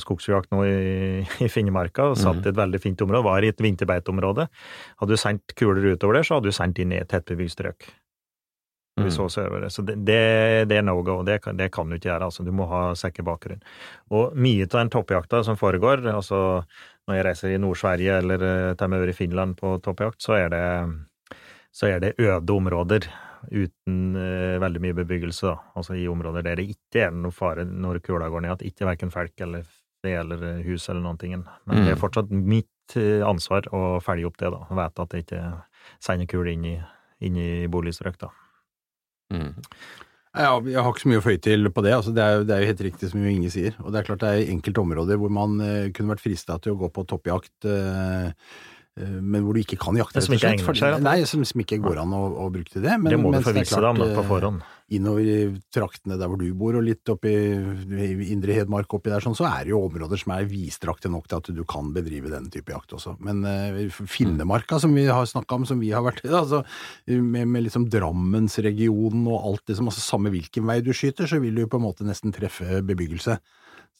[0.00, 3.60] skogsjakt nå i, i Finnmarka og satt i et veldig fint område, var i et
[3.60, 4.46] vinterbeiteområde,
[5.02, 7.90] hadde du sendt kuler utover der, så hadde du sendt inn i et tettbebygd strøk.
[8.96, 9.10] Mm.
[9.10, 9.26] så.
[9.28, 11.18] Så det, det, det er no go.
[11.26, 12.24] Det, kan- det kan du ikke gjøre.
[12.30, 12.44] altså.
[12.46, 13.60] Du må ha sikker bakgrunn.
[14.14, 16.62] Og mye av den toppjakta som foregår, altså
[17.08, 18.38] når jeg reiser i Nord-Sverige eller
[18.78, 20.64] til og med i Finland på toppjakt, så er det,
[21.74, 23.10] så er det øde områder
[23.50, 25.56] uten eh, veldig mye bebyggelse, da.
[25.76, 28.86] Altså i områder der det ikke er noe fare når kula går ned, at ikke
[28.88, 29.64] verken folk eller
[30.04, 31.36] fe eller eh, hus eller noen ting.
[31.38, 32.02] Men det er Mm.
[32.02, 34.64] fortsatt mitt eh, ansvar å følge opp det, da.
[34.70, 35.42] Vite at det ikke
[36.00, 36.74] sender kul inn i,
[37.24, 38.28] inn i boligstrøk, da.
[39.32, 39.54] Mm.
[40.34, 41.92] Ja, jeg har ikke så mye å føye til på det.
[41.94, 43.76] Altså, det, er, jo- det er jo helt riktig som Inge sier.
[43.84, 46.74] Og det er klart det er enkelte områder hvor man eh, kunne vært frista til
[46.74, 48.32] å gå på toppjakt, eh,
[48.94, 50.60] men hvor du ikke kan jakte, rett og slett.
[50.62, 51.02] Fordi-.
[51.02, 52.94] Nei, som, som ikke går an å, å bruke til det.
[53.02, 54.68] Men, det må du mens forvisse deg om på eh, forhånd.
[54.94, 55.38] Innover i
[55.74, 59.48] traktene der hvor du bor, og litt oppi i Indre Hedmark oppi der, sånn, så
[59.48, 62.70] er det jo områder som er vidstrakte nok til at du kan bedrive denne type
[62.70, 63.16] jakt også.
[63.24, 66.62] Men uh, Finnemarka, som vi har snakka om, som vi har vært i, altså,
[67.10, 71.42] med, med liksom Drammensregionen og alt det som altså Samme hvilken vei du skyter, så
[71.42, 73.40] vil du på en måte nesten treffe bebyggelse.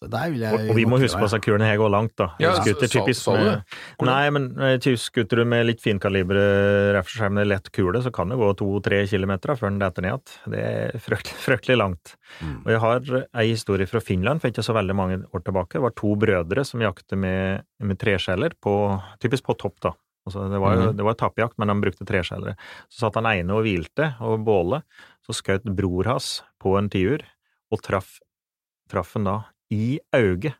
[0.04, 2.12] Så der vil jeg Og, og vi må huske på at kulene her går langt,
[2.20, 2.26] da.
[2.42, 6.42] Ja, skuter typisk med Nei, men eh, skuter du med litt finkalibre
[6.98, 10.52] rifleskjerm med lett kule, så kan det gå to-tre kilometer før den detter ned igjen.
[10.52, 12.14] Det er fryktelig, fryktelig langt.
[12.42, 12.58] Mm.
[12.66, 15.78] Og jeg har ei historie fra Finland for ikke så veldig mange år tilbake.
[15.78, 18.74] Det var to brødre som jakter med, med treskjeller, på,
[19.24, 19.94] typisk på topp, da.
[20.24, 21.00] Altså, det var Mhm.
[21.04, 22.56] var tappjakt, men de brukte treskjellere.
[22.88, 24.82] Så satt han ene og hvilte over bålet.
[25.24, 27.24] Så skjøt bror hans på en tiur,
[27.72, 28.18] og traff,
[28.88, 29.38] traff han da
[29.74, 30.54] i øyet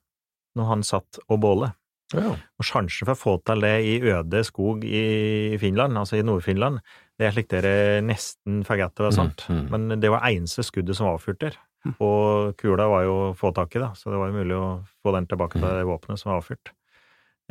[0.58, 1.74] når han satt og bålet.
[2.14, 2.34] Ja.
[2.60, 6.78] Og sjansen for å få til det i øde skog i Finland, altså i Nord-Finland,
[7.18, 7.72] det er slik dere
[8.06, 9.46] nesten forget det var sant.
[9.48, 9.66] Mm, mm.
[9.72, 11.56] Men det var eneste skuddet som var avfyrt der.
[12.00, 14.68] Og kula var jo å få tak i, da, så det var jo mulig å
[15.04, 16.70] få den tilbake til det våpenet som var avfyrt.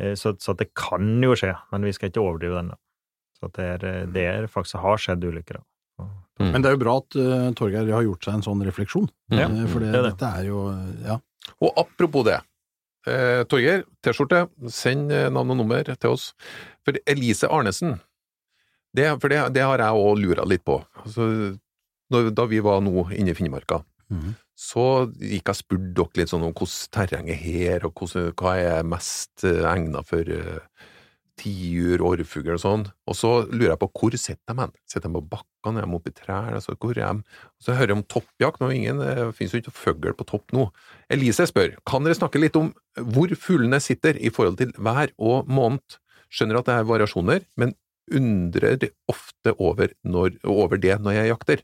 [0.02, 2.72] Eh, Så, så det kan jo skje, men vi skal ikke overdrive den.
[2.74, 2.80] da.
[3.38, 5.60] Så at det er, eh, det er faktisk har skjedd ulykker.
[5.60, 6.10] da.
[6.42, 9.06] Men det er jo bra at uh, Torgeir har gjort seg en sånn refleksjon.
[9.30, 10.16] Ja, for det, det er det.
[10.16, 10.64] dette er jo
[11.06, 11.20] Ja.
[11.62, 12.40] Og apropos det,
[13.08, 16.34] eh, Torgeir, T-skjorte, send eh, navn og nummer til oss.
[16.86, 17.98] For Elise Arnesen,
[18.96, 20.78] det, for det, det har jeg òg lura litt på.
[21.04, 21.58] Altså,
[22.14, 24.34] når, da vi var nå inne i Finnmarka, Mhm.
[24.60, 28.52] så gikk jeg og spurte dere litt sånn om hvordan terrenget her, og hvordan, hva
[28.60, 30.60] er mest egna for eh,
[31.40, 32.86] tiur, orrfugl og sånn.
[33.10, 34.74] Og så lurer jeg på hvor sitter de hen?
[34.90, 36.52] Sitter de på bakkene, er de oppi trær?
[36.54, 37.40] Altså, hvor er de?
[37.58, 40.54] Og så hører jeg om toppjakt, men ingen, det finnes jo ikke fugl på topp
[40.56, 40.68] nå.
[41.14, 42.72] Elise spør, kan dere snakke litt om
[43.16, 46.00] hvor fuglene sitter i forhold til vær og måned?
[46.34, 47.76] Skjønner at det er variasjoner, men
[48.14, 51.64] undrer ofte over, når, over det når jeg jakter.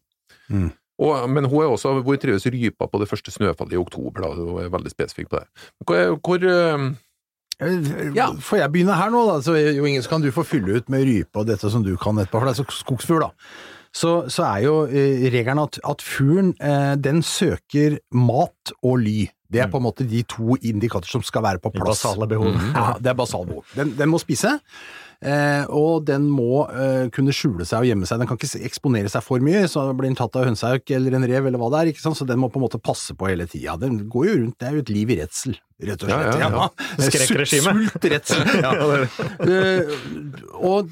[0.49, 0.69] Mm.
[0.99, 4.23] Og, men hun er også Hvor trives rypa på det første snøfallet i oktober?
[4.23, 5.47] da, Hun er veldig spesifikk på det.
[5.86, 6.89] Hvor, hvor eh,
[8.15, 8.30] Ja.
[8.39, 9.39] Får jeg begynne her nå, da?
[9.43, 11.91] Så jo ingen så kan du få fylle ut med rype og dette som du
[12.00, 13.34] kan etterpå, for det er så skogsfugl, da.
[13.89, 19.26] Så, så er jo eh, regelen at, at fuglen eh, den søker mat og ly.
[19.50, 22.04] Det er på en måte de to indikatorer som skal være på plass.
[22.04, 22.69] basale behovene.
[22.76, 23.65] Ja, det er basalbehov.
[23.74, 25.09] Den, den må spise, eh,
[25.67, 28.21] og den må eh, kunne skjule seg og gjemme seg.
[28.21, 31.25] Den kan ikke eksponere seg for mye, så blir den tatt av hønsehauk eller en
[31.27, 32.15] rev eller hva det er, ikke sant?
[32.15, 33.75] så den må på en måte passe på hele tida.
[33.82, 36.39] Den går jo rundt, det er jo et liv i redsel, rett og slett.
[36.39, 36.69] ja, ja.
[36.95, 37.75] Er Skrekkregime.
[37.89, 38.47] sult- redsel.
[38.63, 38.71] Ja.
[39.43, 39.93] Eh,
[40.60, 40.89] og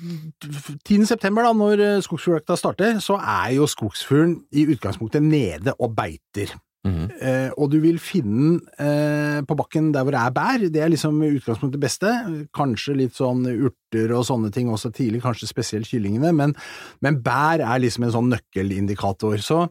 [0.84, 1.06] 10.
[1.08, 6.52] september, da, når eh, skogsfugljakta starter, så er jo skogsfuglen i utgangspunktet nede og beiter.
[6.86, 7.06] Mhm.
[7.20, 10.82] Eh, og du vil finne den eh, på bakken der hvor det er bær, det
[10.84, 12.12] er liksom utgangspunktet det beste.
[12.56, 16.56] Kanskje litt sånn urter og sånne ting også tidlig, kanskje spesielt kyllingene, men,
[17.04, 19.42] men bær er liksom en sånn nøkkelindikator.
[19.44, 19.66] Så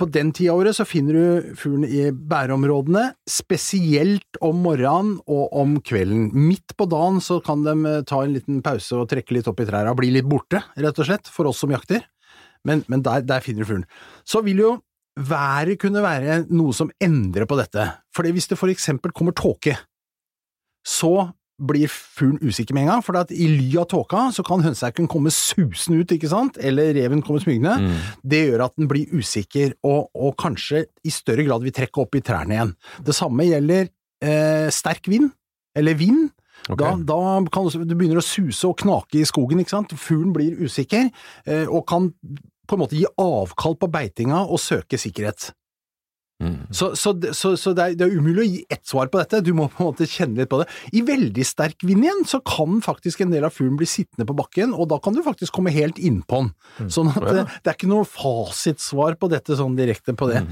[0.00, 5.54] på den tida av året så finner du fuglen i bærområdene, spesielt om morgenen og
[5.54, 6.32] om kvelden.
[6.34, 9.62] Midt på dagen så kan de eh, ta en liten pause og trekke litt opp
[9.62, 12.02] i trærne, bli litt borte, rett og slett, for oss som jakter.
[12.66, 13.88] Men, men der, der finner du fuglen.
[14.26, 14.74] Så vil jo
[15.14, 17.86] været kunne være noe som endrer på dette.
[18.14, 19.76] For hvis det for eksempel kommer tåke,
[20.84, 24.64] så blir fuglen usikker med en gang, for at i ly av tåka så kan
[24.64, 27.76] hønsehauken komme susende ut, ikke sant, eller reven komme smygende.
[27.78, 28.00] Mm.
[28.34, 32.18] Det gjør at den blir usikker, og, og kanskje i større grad vil trekke opp
[32.18, 32.72] i trærne igjen.
[33.06, 35.30] Det samme gjelder eh, sterk vind,
[35.78, 36.26] eller vind.
[36.64, 36.80] Okay.
[36.80, 37.20] Da, da
[37.54, 39.94] kan det begynner å suse og knake i skogen, ikke sant.
[40.00, 41.06] Fuglen blir usikker,
[41.46, 42.10] eh, og kan
[42.66, 45.52] på en måte gi avkall på beitinga og søke sikkerhet.
[46.42, 46.66] Mm.
[46.74, 49.38] Så, så, så, så det, er, det er umulig å gi ett svar på dette,
[49.46, 50.66] du må på en måte kjenne litt på det.
[50.96, 54.36] I veldig sterk vind igjen, så kan faktisk en del av fuglen bli sittende på
[54.36, 56.90] bakken, og da kan du faktisk komme helt innpå den.
[56.92, 60.42] Sånn at det, det er ikke noe fasitsvar på dette sånn direkte på det.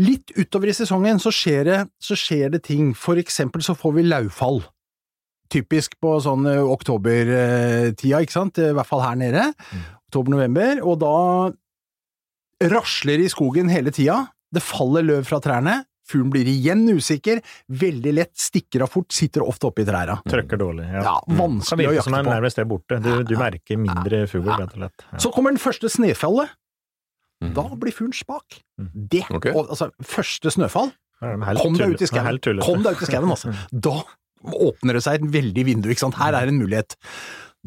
[0.00, 3.98] Litt utover i sesongen så skjer det, så skjer det ting, for eksempel så får
[4.00, 4.64] vi lauvfall.
[5.52, 9.44] Typisk på sånn eh, oktobertida, ikke sant, i hvert fall her nede.
[10.16, 11.16] Oktober-november, og da
[12.72, 14.22] rasler det i skogen hele tida.
[14.54, 15.82] Det faller løv fra trærne.
[16.06, 17.40] Fuglen blir igjen usikker,
[17.82, 20.20] veldig lett, stikker av fort, sitter ofte oppe i trærne.
[20.30, 20.86] Trøkker dårlig.
[20.86, 21.02] Ja.
[21.02, 23.00] Ja, vanskelig å virke som er nærmest det borte.
[23.02, 25.06] Du, du merker mindre fugl, rett og slett.
[25.10, 25.22] Ja.
[25.24, 26.54] Så kommer den første snøfallet.
[27.42, 27.56] Mhm.
[27.58, 28.60] Da blir fuglen spak.
[28.80, 28.92] Mm.
[29.12, 32.38] Det, og, altså, første snøfall, kom deg ut i skauen.
[32.64, 33.52] Kom deg ut i skauen, altså.
[33.88, 33.98] Da
[34.46, 36.16] åpner det seg et veldig vindu, ikke sant.
[36.20, 36.96] Her er en mulighet.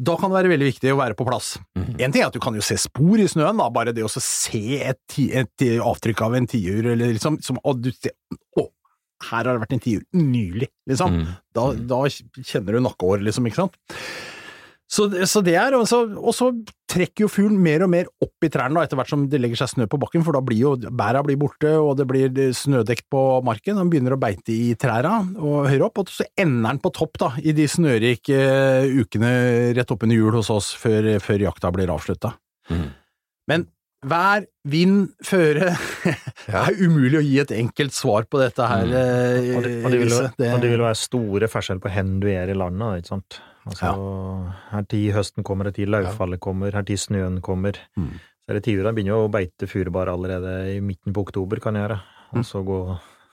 [0.00, 1.58] Da kan det være veldig viktig å være på plass.
[1.76, 1.98] Mhm.
[2.00, 4.08] En ting er at du kan jo se spor i snøen, da, bare det å
[4.08, 8.14] se et, ti- et avtrykk av en tiur, eller liksom, som, og du ser,
[8.56, 8.68] å,
[9.28, 11.18] her har det vært en tiur, nylig, liksom.
[11.20, 11.26] Mm.
[11.52, 13.76] Da, da kjenner du nakkehår, liksom, ikke sant?
[14.90, 16.48] Så, så det er, og så, og så
[16.90, 19.60] trekker jo fuglen mer og mer opp i trærne da, etter hvert som det legger
[19.60, 23.06] seg snø på bakken, for da blir jo bæra blir borte, og det blir snødekt
[23.14, 26.72] på marken, og den begynner å beite i trærne og høyere opp, og så ender
[26.72, 29.30] den på topp da, i de snørike eh, ukene
[29.78, 32.32] rett oppunder jul hos oss, før, før jakta blir avslutta.
[32.74, 32.88] Mm.
[33.52, 33.66] Men
[34.10, 34.42] vær,
[34.74, 35.70] vind, føre
[36.50, 38.96] Det er umulig å gi et enkelt svar på dette her, Mm.
[38.98, 42.10] eh, Og det, og, det vil, Det- og det vil være store forskjell på hvor
[42.24, 43.38] du er i landet, ikke sant.
[43.70, 47.78] Altså, her tid høsten kommer, her tid lauvfallet kommer, her tid snøen kommer.
[47.96, 48.12] Mm.
[48.18, 51.74] Så er det tider de begynner å beite furubar allerede i midten på oktober, kan
[51.78, 52.00] gjøre.
[52.34, 52.80] Og så gå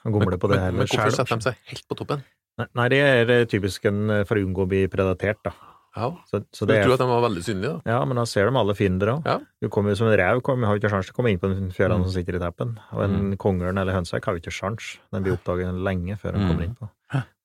[0.07, 2.21] gomle på det hele men hvorfor setter de seg helt på toppen?
[2.57, 5.51] Nei, Nei, det er eh, typisk en for å unngå å bli predatert, da.
[5.97, 6.11] Ja.
[6.29, 7.91] Så, så Du tror at de var veldig synlige, da?
[7.95, 9.25] ja, men da ser de alle fiender òg.
[9.25, 9.39] Ja.
[9.61, 11.39] Du kommer jo som en rev, kom, har jo ikke sjans til å komme inn
[11.41, 12.05] på den fjellene Mm.
[12.05, 12.75] som sitter i teppen.
[12.93, 13.37] Og en Mm.
[13.41, 14.97] kongeørn eller hønsehauk har jo ikke sjans.
[15.11, 16.49] Den blir oppdaget lenge før den Mm.
[16.51, 16.89] kommer inn på.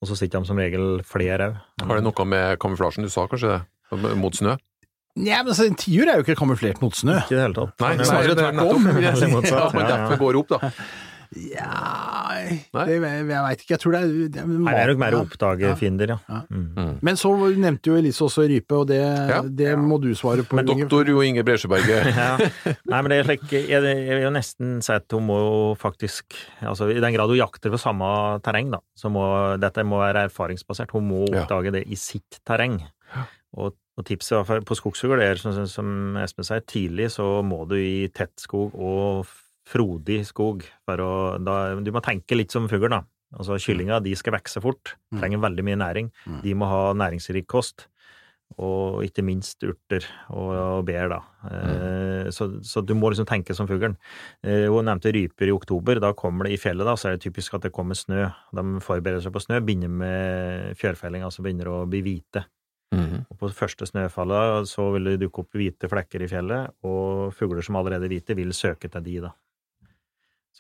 [0.03, 1.63] Og så sitter de som regel flere òg.
[1.87, 3.07] Har det noe med kamuflasjen?
[3.07, 3.63] Du sa kanskje det?
[4.19, 4.57] Mot snø?
[5.21, 7.19] Ja, men altså, En tiur er jo ikke kamuflert mot snø.
[7.21, 7.75] Ikke i det hele tatt.
[7.85, 9.73] Nei, snarere det er tvert nettopp.
[9.77, 9.83] om.
[9.93, 10.71] derfor går opp, da.
[11.33, 11.69] Ja
[12.33, 12.59] Nei?
[12.73, 15.01] det, Jeg, jeg veit ikke, jeg tror det er, det er Nei, det er nok
[15.03, 15.25] mer å Ja.
[15.27, 15.75] oppdage Ja.
[15.79, 16.19] fiender, ja.
[16.29, 16.41] Ja.
[16.51, 16.67] Mm.
[16.77, 16.93] Mm.
[17.09, 19.41] Men så nevnte jo Elise også rype, og det, Ja.
[19.43, 20.57] det må du svare på.
[20.59, 22.05] Men Doktor Jo Inge Bresjeberget.
[22.23, 22.37] Ja.
[22.39, 23.83] Nei, men det er slik, jeg, jeg
[24.17, 27.71] vil jo nesten si at hun må jo faktisk altså I den grad hun jakter
[27.73, 29.25] på samme terreng, da, så må
[29.61, 30.91] dette må være erfaringsbasert.
[30.93, 31.45] Hun må Ja.
[31.47, 32.81] oppdage det i sitt terreng.
[33.57, 38.09] Og, og tipset på skogsfugl er, som, som Espen sier, tidlig så må du i
[38.09, 39.27] tett skog og
[39.69, 40.67] frodig skog.
[40.89, 43.03] For å, da, du må tenke litt som fugl, da.
[43.33, 46.13] Altså Kyllinga de skal vokse fort, trenger veldig mye næring.
[46.29, 46.43] Mm.
[46.45, 47.87] De må ha næringsrik kost,
[48.61, 51.21] og ikke minst urter og, og bær, da.
[51.49, 53.97] Eh, så, så du må liksom tenke som fuglen.
[54.45, 56.01] Eh, hun nevnte ryper i oktober.
[56.03, 58.27] Da kommer det i fjellet, da, så er det typisk at det kommer snø.
[58.53, 62.45] De forbereder seg på snø, begynner med fjørfelling, altså begynner å bli hvite.
[62.93, 63.25] Mhm.
[63.33, 67.65] Og på første snøfallet så vil det dukke opp hvite flekker i fjellet, og fugler
[67.65, 69.33] som allerede er hvite, vil søke til de, da.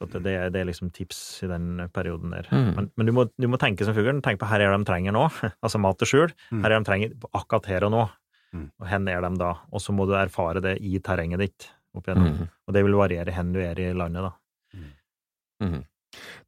[0.03, 2.49] Så at det, det er liksom tips i den perioden der.
[2.51, 2.73] Mm.
[2.75, 4.23] Men, men du, må, du må tenke som fuglen.
[4.25, 5.29] Tenk på her er de trenger nå,
[5.65, 6.35] altså mat til skjul.
[6.51, 6.65] Mm.
[6.65, 8.03] Her er de trenger akkurat her og nå.
[8.53, 8.67] Mm.
[8.83, 9.55] Og hen er de da?
[9.71, 12.35] Og så må du erfare det i terrenget ditt opp igjennom.
[12.35, 12.53] Mhm.
[12.67, 14.37] Og det vil variere hen du er i landet, da.
[15.63, 15.83] Mm.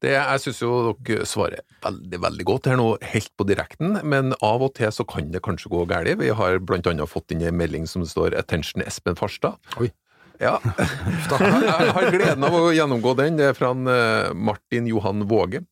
[0.03, 0.71] Det, jeg syns jo
[1.07, 5.07] dere svarer veldig, veldig godt her nå, helt på direkten, men av og til så
[5.09, 6.11] kan det kanskje gå galt.
[6.21, 9.57] Vi har blant annet fått inn en melding som står 'Attention Espen Farstad'.
[9.81, 9.93] Oi.
[10.42, 13.38] Ja, jeg har gleden av å gjennomgå den.
[13.38, 15.62] Det er fra eh, Martin Johan Våge.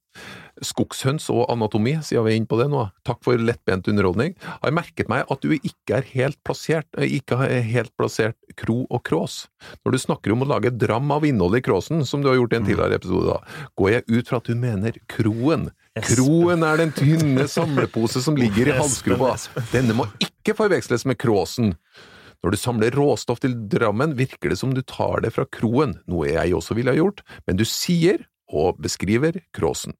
[0.62, 2.84] Skogshøns og anatomi, siden vi er inne på det nå.
[3.08, 4.36] Takk for lettbent underholdning.
[4.62, 8.84] Har merket meg at du ikke er helt plassert, eh, ikke har helt plassert kro
[8.86, 9.46] og krås.
[9.82, 12.54] Når du snakker om å lage dram av innholdet i kråsen, som du har gjort
[12.54, 15.70] i en tidligere episode, da, går jeg ut fra at du mener kroen.
[16.06, 19.34] Kroen er den tynne samlepose som ligger i halsgropa.
[19.74, 21.74] Denne må ikke forveksles med kråsen.
[22.42, 26.30] Når du samler råstoff til drammen, virker det som du tar det fra kroen, noe
[26.30, 29.94] jeg også ville ha gjort, men du sier og beskriver kråsen.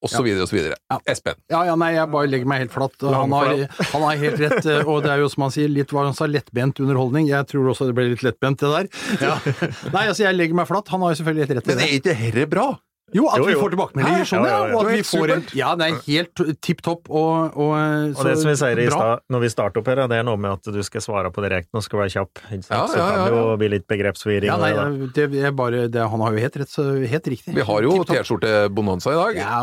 [0.00, 0.76] Og så videre og så videre.
[0.88, 0.96] Ja.
[1.12, 1.36] Espen.
[1.52, 2.94] Ja, ja, nei, jeg bare legger meg helt flatt.
[3.04, 3.50] Han har,
[3.92, 6.16] han har helt rett, eh, og det er jo som han sier, litt hva han
[6.16, 7.28] sa, lettbent underholdning.
[7.28, 8.88] Jeg tror også det ble litt lettbent, det der.
[9.20, 9.34] Ja.
[9.94, 10.88] Nei, altså, jeg legger meg flatt.
[10.94, 11.88] Han har jo selvfølgelig helt rett i Men det.
[11.90, 12.68] er ikke dette bra?
[13.16, 15.40] Jo, at Jo, vi får tilbakemeldinger sånn, Ja, ja, ja, og at vi får en.
[15.58, 19.24] Ja, det er helt tipp topp, og, og, Og det som vi sier i stad,
[19.32, 21.80] når vi starter opp her, det er noe med at du skal svare på direkten
[21.80, 22.42] og skal være kjapp.
[22.46, 22.76] Ikke sant?
[22.76, 24.50] Ja, Så ja, kan det jo bli litt begrepsforvirring.
[24.52, 27.56] Ja, nei, det er bare, det, han har jo helt rett, så helt riktig.
[27.56, 29.40] Vi har jo T-skjorte-bonanza i dag.
[29.42, 29.58] Ja,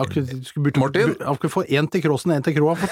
[0.50, 1.16] skulle burde, Martin?
[1.24, 2.76] Han skulle få én til Kråsen, én til Kroa.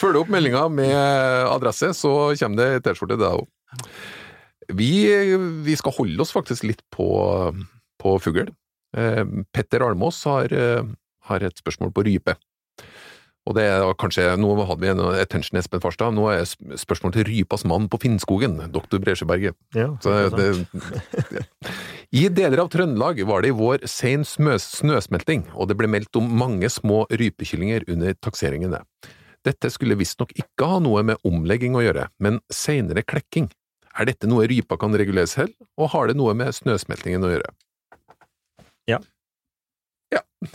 [0.00, 0.94] Følg opp meldinga med
[1.48, 3.48] adresse, så kommer det T-skjorte til deg òg.
[4.72, 4.90] Vi,
[5.66, 7.08] vi skal holde oss faktisk litt på,
[8.00, 8.48] på fugl.
[8.96, 10.84] Eh, Petter Almås har, eh,
[11.28, 12.36] har et spørsmål på rype.
[13.44, 17.12] Og det er kanskje, Nå hadde vi en attention Espen Farstad, nå er spørsmålet spørsmål
[17.12, 19.56] til rypas mann på Finnskogen, doktor Bresjeberget.
[19.76, 20.66] Ja, det,
[22.22, 26.30] I deler av Trøndelag var det i vår sen snøsmelting, og det ble meldt om
[26.40, 28.80] mange små rypekyllinger under takseringene.
[29.44, 33.50] Dette skulle visstnok ikke ha noe med omlegging å gjøre, men senere klekking.
[33.94, 37.52] Er dette noe rypa kan regulere selv, og har det noe med snøsmeltingen å gjøre?
[38.90, 38.98] Ja.
[40.12, 40.20] Ja.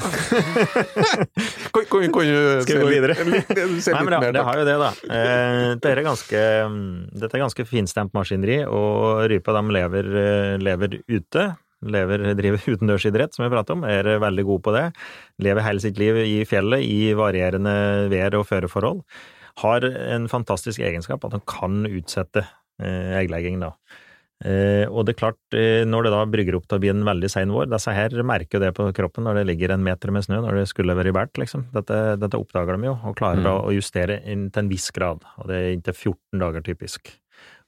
[1.74, 3.16] kan, kan, kan, du Skal vi gå videre?
[3.32, 4.92] Litt, Nei, men det, det har jo det, da.
[5.08, 6.44] Eh, dette, er ganske,
[7.24, 11.50] dette er ganske finstemt maskineri, og rypa de lever, eh, lever ute.
[11.80, 14.86] Lever, driver utendørsidrett, som vi prater om, er veldig gode på det.
[15.40, 17.72] Lever hele sitt liv i fjellet i varierende
[18.12, 19.00] vær- og føreforhold.
[19.64, 22.44] Har en fantastisk egenskap at han kan utsette
[22.80, 23.74] egglegging, da.
[24.40, 27.04] Eh, og det er klart, eh, når det da brygger opp til å bli en
[27.04, 30.14] veldig sein vår Disse her merker jo det på kroppen når det ligger en meter
[30.16, 31.66] med snø, når det skulle vært bært, liksom.
[31.76, 35.28] Dette, dette oppdager de jo, og klarer da å justere inn til en viss grad.
[35.42, 37.12] Og det er inntil 14 dager, typisk.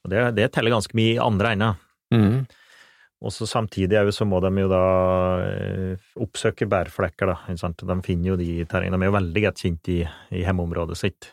[0.05, 1.85] Og det, det teller ganske mye i andre enden.
[2.15, 2.41] Mhm.
[3.21, 4.85] Og så samtidig er så må de jo da
[5.45, 7.35] eh, oppsøke bærflekker, da.
[7.53, 8.97] De finner jo de terrengene.
[8.97, 9.97] De er jo veldig godt kjent i,
[10.33, 11.27] i hjemmeområdet sitt.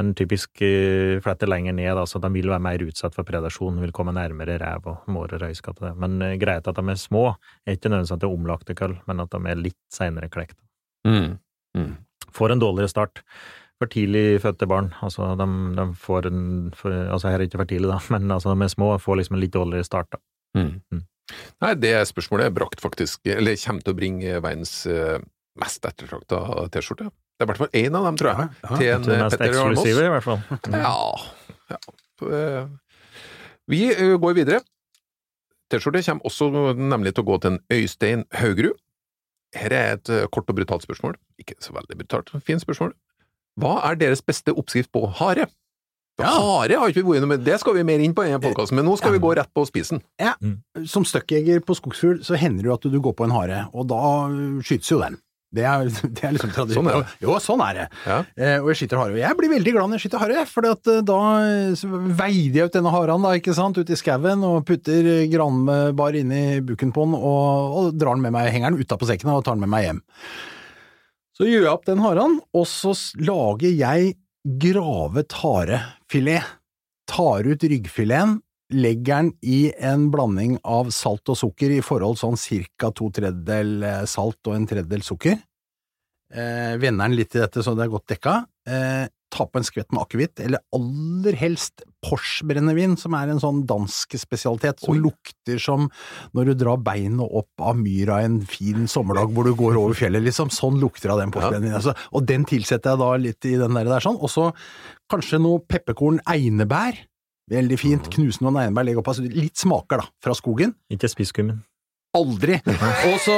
[0.00, 3.82] Men typisk eh, fletter lenger ned, da, så de vil være mer utsatt for predasjon,
[3.84, 5.82] vil komme nærmere rev og mår og røyskatt.
[6.00, 7.26] Men eh, greit at de er små,
[7.66, 10.56] er ikke nødvendigvis at det er omlagte kull, men at de er litt seinere klekt.
[11.04, 11.36] Mm.
[11.76, 11.90] Mm.
[12.36, 13.20] Får en dårligere start.
[13.76, 17.60] For tidlig fødte barn, altså de, de får en for, Altså her er det ikke
[17.60, 20.16] for tidlig, da, men altså de er små, og får liksom en litt dårligere start,
[20.16, 20.22] da.
[20.56, 21.04] Mm.
[21.26, 21.46] Mm.
[21.64, 25.18] Nei, det spørsmålet er brakt faktisk, eller kommer til å bringe verdens eh,
[25.58, 26.40] mest ettertrakta
[26.74, 27.08] T-skjorte.
[27.10, 28.48] Det er i hvert fall én av dem, tror jeg.
[28.62, 30.40] Ja, til en eh, mest Petter eksklusive, i hvert fall.
[30.86, 30.94] Ja.
[31.74, 31.80] ja.
[32.30, 32.64] Eh,
[33.66, 33.82] Vi
[34.22, 34.62] går videre.
[35.72, 38.78] T-skjorte kommer også nemlig til å gå til en Øystein Haugerud.
[39.56, 41.16] Her er et kort og brutalt spørsmål.
[41.40, 42.92] Ikke så veldig brutalt, fint spørsmål.
[43.56, 45.46] Hva er deres beste oppskrift på hare?
[46.16, 46.32] Ja.
[46.32, 48.78] Hare har ikke vi vært innom, det skal vi mer inn på i denne podkasten,
[48.78, 50.00] men nå skal vi gå rett på spisen.
[50.88, 53.88] Som støkkjeger på skogsfugl så hender det jo at du går på en hare, og
[53.92, 54.02] da
[54.64, 55.20] skytes jo den.
[55.56, 56.88] Det er, det er liksom tradisjon.
[56.90, 57.12] Sånn.
[57.22, 57.86] Jo, sånn er det.
[58.06, 58.18] Ja.
[58.34, 59.14] Eh, og jeg skyter hare.
[59.14, 61.86] Og jeg blir veldig glad når jeg skyter hare, for da eh,
[62.18, 66.60] veider jeg ut denne haren da, ikke sant, ut i skauen og putter granbar inni
[66.66, 69.56] buken på den og, og drar den med meg, henger den utapå sekken og tar
[69.56, 70.04] den med meg hjem.
[71.36, 74.14] Så gjør jeg opp den haren, og så lager jeg
[74.46, 75.34] gravet
[76.06, 76.44] harefilet.
[77.06, 78.40] Tar ut ryggfileten,
[78.72, 83.82] legger den i en blanding av salt og sukker i forhold sånn cirka to tredjedel
[83.82, 85.36] eh, salt og en tredjedel sukker.
[86.34, 88.44] Eh, vender den litt i dette så det er godt dekka.
[88.66, 93.64] Eh, ta på en skvett med akevitt, eller aller helst Porsche-brennevin, som er en sånn
[93.68, 95.02] dansk spesialitet som Oi.
[95.04, 95.88] lukter som
[96.36, 100.24] når du drar beinet opp av myra en fin sommerdag hvor du går over fjellet,
[100.24, 100.52] liksom.
[100.54, 101.78] Sånn lukter det av den Porsche-brennevinen.
[101.80, 104.20] Altså, og den tilsetter jeg da litt i den der, der sånn.
[104.20, 104.48] Og så
[105.12, 106.98] kanskje noe pepperkorn einebær.
[107.50, 108.10] Veldig fint.
[108.16, 110.74] Knuse noen einebær, legge opp altså litt smaker, da, fra skogen.
[110.90, 111.62] Ikke spiss kummin.
[112.16, 112.56] Aldri!
[113.10, 113.36] Og så,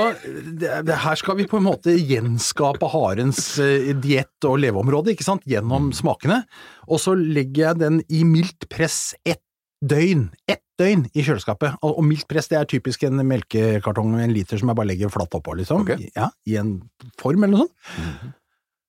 [0.62, 5.90] her skal vi på en måte gjenskape harens eh, diett og leveområde, ikke sant, gjennom
[5.96, 6.44] smakene.
[6.86, 9.42] Og så legger jeg den i mildt press ett
[9.84, 10.28] døgn.
[10.50, 11.78] Ett døgn i kjøleskapet.
[11.86, 15.12] Og, mildt press, det er typisk en melkekartong med en liter som jeg bare legger
[15.12, 15.84] flatt oppå, liksom.
[15.86, 16.10] Okay.
[16.16, 16.76] Ja, I en
[17.20, 18.34] form eller noe sånt.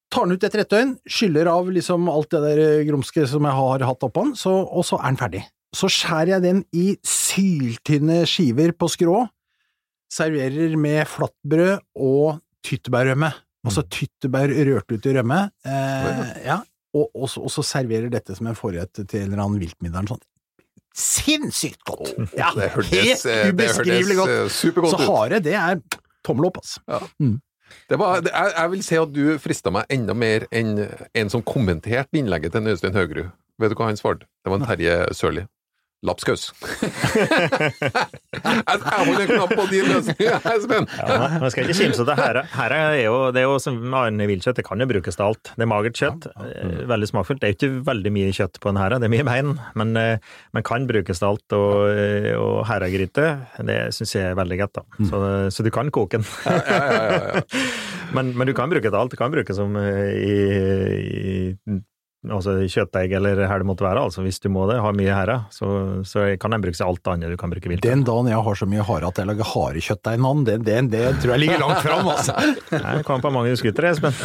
[0.10, 3.58] Tar den ut etter ett døgn, skyller av liksom alt det der grumske som jeg
[3.60, 5.44] har hatt oppå den, så, og så er den ferdig.
[5.78, 9.28] Så skjærer jeg den i syltynne skiver på skrå,
[10.12, 13.30] serverer med flatbrød og tyttebærrømme.
[13.68, 15.40] Altså tyttebær rørt ut i rømme.
[15.68, 16.60] Eh, ja,
[16.96, 20.08] og, og, så, og så serverer dette som en forrett til en eller annen viltmiddag.
[20.10, 20.22] Sånn.
[21.00, 22.16] Sinnssykt godt!
[22.38, 24.32] Ja, Det hørtes, helt eh, ubeskrivelig godt.
[24.34, 25.78] eh, supergodt Så hare, det er
[26.26, 26.82] tommel opp, altså.
[27.90, 30.72] Det var, det, jeg, jeg vil si at du frista meg enda mer enn
[31.14, 33.30] en som kommenterte innlegget til Øystein Høgerud.
[33.62, 34.26] Vet du hva han svarte?
[34.42, 35.44] Det var en Terje Sørli.
[36.08, 36.54] Lapskaus.
[38.40, 40.20] jeg holder en knapp på din løsning,
[40.54, 40.86] Espen?
[40.96, 42.16] Ja, man skal ikke kimse det.
[42.16, 45.26] Her, her er jo, det er jo som med viltkjøtt, det kan jo brukes til
[45.28, 45.52] alt.
[45.58, 47.42] Det er magert kjøtt, eh, veldig smakfullt.
[47.44, 49.92] Det er jo ikke veldig mye kjøtt på den her, det er mye bein, men,
[50.00, 51.58] eh, men kan brukes til alt.
[51.60, 53.28] Og, eh, og herregryte,
[53.68, 55.04] det syns jeg er veldig godt, da.
[55.12, 56.28] Så, så du kan koke den.
[56.48, 57.44] Ja, ja, ja, ja.
[58.10, 59.12] Men, men du kan bruke det alt.
[59.14, 60.32] Du kan bruke som i,
[61.54, 61.76] i
[62.28, 64.02] altså kjøttdeig eller her det måtte være.
[64.10, 65.70] altså Hvis du må det, har mye herre, så,
[66.08, 67.86] så kan den brukes til alt annet du kan bruke vilt.
[67.86, 70.78] Den dagen jeg har så mye hare at jeg lager harekjøttdeig en annen, det, det,
[70.92, 72.36] det tror jeg ligger langt fram, altså.
[72.76, 74.16] Nei, Det kommer på mange skuter, Espen.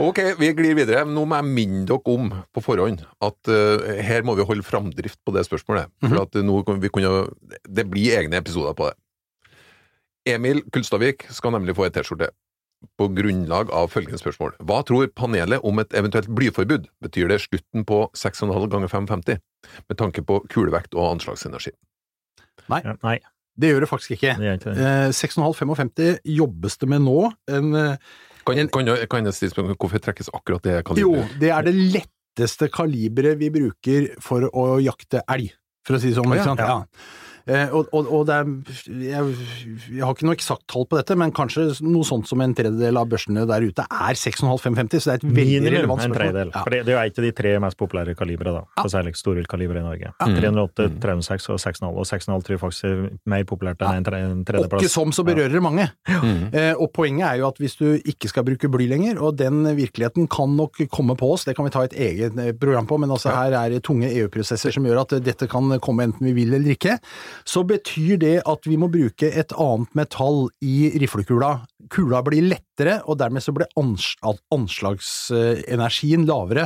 [0.00, 1.02] Ok, vi glir videre.
[1.04, 5.18] Nå må jeg minne dere om på forhånd at uh, her må vi holde framdrift
[5.26, 5.90] på det spørsmålet.
[6.06, 7.26] For at nå vi kunne,
[7.68, 8.96] Det blir egne episoder på det.
[10.30, 12.30] Emil Kulstavik skal nemlig få et T-skjorte
[12.98, 14.54] på grunnlag av følgende spørsmål.
[14.64, 16.86] Hva tror panelet om et eventuelt blyforbud?
[17.04, 19.38] Betyr det slutten på 6,5 ganger 550
[19.88, 21.72] med tanke på kulevekt og anslagsenergi?
[22.70, 23.18] Ja, nei,
[23.60, 24.36] Det gjør det faktisk ikke.
[24.40, 24.72] ikke.
[24.72, 27.32] Eh, 6,5-55 jobbes det med nå.
[27.48, 27.96] En, eh,
[28.46, 31.74] Kan, kan, jeg- kan jeg stille spørsmål hvorfor trekkes akkurat det jo, det er det
[31.74, 35.52] letteste kaliberet vi bruker for å jakte elg,
[35.84, 36.32] for å si det sånn.
[36.32, 36.60] Ja, ikke sant?
[36.60, 36.84] ja.
[37.50, 37.64] Ja.
[37.66, 38.50] Eh, og, og, og det er
[39.10, 39.34] jeg,
[39.90, 43.00] jeg har ikke noe eksakt tall på dette, men kanskje noe sånt som en tredjedel
[43.00, 46.20] av børsene der ute er 6,5-550, så det er et veldig Minimum relevant en spørsmål.
[46.20, 46.52] tredjedel.
[46.54, 46.62] Ja.
[46.62, 48.64] For det, det er jo et av de tre mest populære kalibre, da.
[48.80, 50.12] For særlig storviltkalibre i Norge.
[50.14, 50.28] Ja.
[50.30, 51.88] 308, 306 og 6,5.
[51.90, 53.02] Og 6,5 tror jeg faktisk er
[53.34, 54.84] mer populært enn en, tre, en tredjeplass.
[54.84, 55.88] ikke som så berører det mange.
[56.10, 56.42] Mm.
[56.54, 59.62] Eh, og poenget er jo at hvis du ikke skal bruke bly lenger, og den
[59.76, 63.00] virkeligheten kan nok komme på oss, det kan vi ta et eget eh, program på,
[63.00, 66.34] men altså her er det tunge EU-prosesser som gjør at dette kan komme enten vi
[66.36, 66.98] vil eller ikke,
[67.48, 71.50] så betyr det at vi må bruke et annet metall i riflekula.
[71.92, 76.64] Kula blir lettere, og dermed så blir anslagsenergien lavere.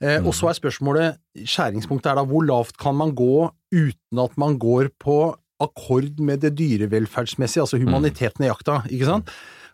[0.00, 0.24] Mm.
[0.24, 4.58] og så er spørsmålet, skjæringspunktet er da hvor lavt kan man gå uten at man
[4.60, 9.30] går på akkord med det dyrevelferdsmessige, altså humaniteten i jakta, ikke sant?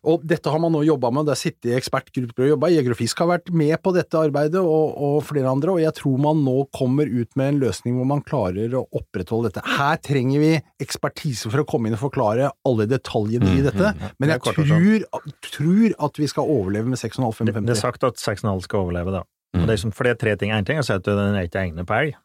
[0.06, 2.94] Og dette har man nå jobba med, det har sittet i ekspertgrupper og jobba, Jeger
[2.94, 6.20] og Fisk har vært med på dette arbeidet, og, og flere andre, og jeg tror
[6.22, 9.64] man nå kommer ut med en løsning hvor man klarer å opprettholde dette.
[9.66, 10.52] Her trenger vi
[10.86, 14.44] ekspertise for å komme inn og forklare alle detaljene i dette, men Det er jeg
[14.60, 19.18] tror, tror at vi skal overleve med Det, det er sagt at 6,5 skal overleve,
[19.18, 19.26] da.
[19.56, 19.62] Mm.
[19.62, 20.52] Og det er, som, for det er tre ting.
[20.54, 22.16] Én ting er å si at den er ikke egnet på elg,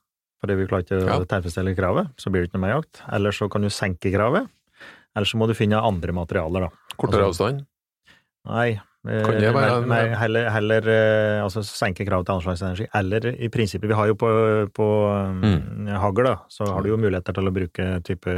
[0.42, 1.20] fordi vi klarer ikke å Ja.
[1.34, 2.14] tilfredsstille kravet.
[2.22, 3.02] Så blir det ikke noe mer jakt.
[3.14, 4.50] Eller så kan du senke kravet.
[5.16, 6.96] Eller så må du finne andre materialer, da.
[6.96, 7.66] Kortere Altså, avstand?
[8.50, 8.70] Nei.
[9.08, 12.88] eh, Kan være en- men- men heller, heller eh, altså senke kravet til anslagsenergi.
[12.94, 14.30] Eller i prinsippet, vi har jo på,
[14.74, 14.88] på
[15.42, 15.44] Mm.
[15.44, 18.34] um, hagl, da, så har du jo muligheter til å bruke type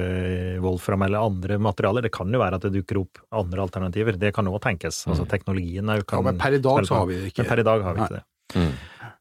[0.62, 2.02] Wolfram eller andre materialer.
[2.04, 4.18] Det kan jo være at det dukker opp andre alternativer.
[4.18, 5.06] Det kan òg tenkes.
[5.08, 6.18] Altså teknologien er jo Mm.
[6.18, 7.44] Ja, men per i dag så har vi det ikke.
[7.44, 8.24] Men per i dag har vi ikke det.
[8.56, 8.74] Mm.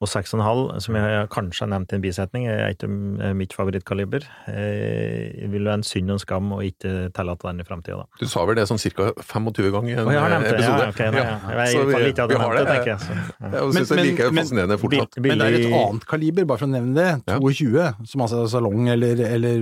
[0.03, 2.89] Og 6,5, som jeg kanskje har nevnt i en bisetning, er ikke
[3.23, 4.25] eh, mitt favorittkaliber.
[4.49, 7.97] Eh, Det vil være en synd og en skam å ikke tillate den i framtida,
[8.03, 8.07] da.
[8.21, 9.11] Du sa vel det sånn ca.
[9.23, 10.55] 25 ganger i en Å, jeg har nevnt det.
[10.59, 10.83] episode?
[10.83, 11.25] Ja, okay, nei, ja.
[11.33, 11.87] Jeg Så er
[12.29, 12.67] vi- har det.
[12.67, 12.99] tenker jeg.
[12.99, 13.23] Så, ja.
[13.23, 15.21] Jeg Men- syns det er like men- men- fascinerende fortsatt.
[15.23, 17.23] Men det er et annet kaliber, bare for å nevne det.
[17.29, 17.39] Ja.
[17.39, 19.59] 22, som altså er salong eller, eller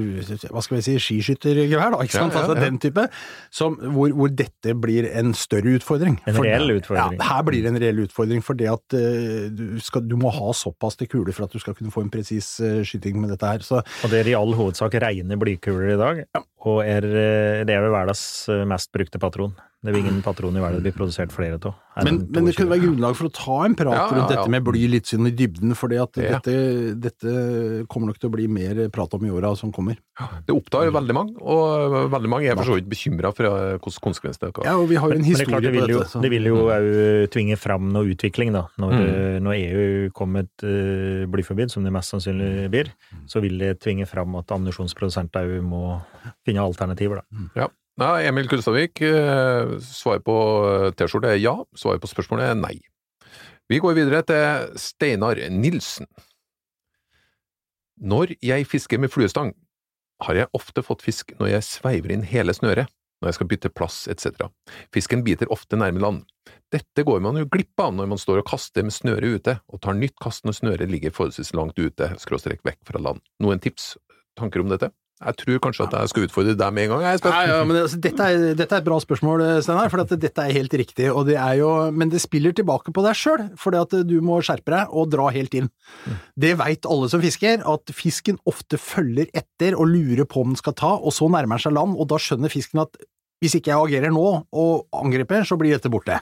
[0.50, 2.32] hva skal vi si, skiskyttergevær, da, ikke sant?
[2.32, 3.08] Ja, ja, Altså den type,
[3.50, 6.18] som, hvor, hvor dette blir en større utfordring.
[6.26, 7.18] En reell utfordring.
[7.18, 10.32] Ja, her blir det en reell utfordring, for det at uh, du, skal, du må
[10.34, 13.32] ha såpass til kuler for at du skal kunne få en presis eh, skyting med
[13.34, 13.64] dette her.
[13.64, 16.22] Så Og det er i all hovedsak rene blykuler i dag,
[16.66, 19.54] og er, eh, det er vel verdens eh, mest brukte patron.
[19.82, 21.72] Det vil ingen patroner i verden det blir produsert flere av.
[22.04, 24.36] Men, men det kunne være grunnlag for å ta en prat Ja, ja, rundt ja.
[24.36, 26.04] dette med bly litt sånn i dybden, for Ja.
[26.12, 26.52] dette,
[27.00, 27.32] dette
[27.88, 29.96] kommer nok til å bli mer prat om i åra som kommer.
[30.46, 34.50] Det opptar veldig mange, og veldig mange er for så vidt bekymra for hvilke konsekvenser
[34.50, 36.20] det kan Ja, og vi har jo en Men det klart, det på jo, dette.
[36.26, 38.66] det vil jo òg tvinge fram noe utvikling, da.
[38.78, 39.08] Når, Mm.
[39.08, 42.92] eh, når EU kommer med et uh, blyforbud, som det mest sannsynlig blir,
[43.26, 46.02] så vil det tvinge fram at ammunisjonsprodusenter òg må
[46.44, 47.46] finne alternativer, da.
[47.64, 47.68] Ja,
[48.00, 50.36] Emil Kulstavik, svar svaret på
[50.96, 52.78] T-skjorte er ja, svaret på spørsmålet er nei.
[53.68, 56.08] Vi går videre til Steinar Nilsen.
[58.00, 59.52] Når jeg fisker med fluestang,
[60.24, 62.88] har jeg ofte fått fisk når jeg sveiver inn hele snøret,
[63.20, 64.48] når jeg skal bytte plass etc.
[64.96, 66.24] Fisken biter ofte nærme land.
[66.72, 69.82] Dette går man jo glipp av når man står og kaster med snøret ute, og
[69.84, 73.20] tar nytt kast når snøret ligger forholdsvis langt ute, skråstrek vekk fra land.
[73.44, 73.92] Noen tips,
[74.40, 74.88] tanker om dette?
[75.20, 77.34] Jeg tror kanskje at jeg skal utfordre deg med en gang, jeg, Espen.
[77.50, 80.76] Ja, men altså, dette, er, dette er et bra spørsmål, Steinar, for dette er helt
[80.80, 81.10] riktig.
[81.28, 83.76] Det er jo, men det spiller tilbake på deg sjøl, for
[84.08, 85.68] du må skjerpe deg og dra helt inn.
[86.40, 90.60] Det veit alle som fisker, at fisken ofte følger etter og lurer på om den
[90.60, 92.96] skal ta, og så nærmer den seg land, og da skjønner fisken at
[93.40, 96.18] hvis ikke jeg agerer nå og angriper, så blir dette borte.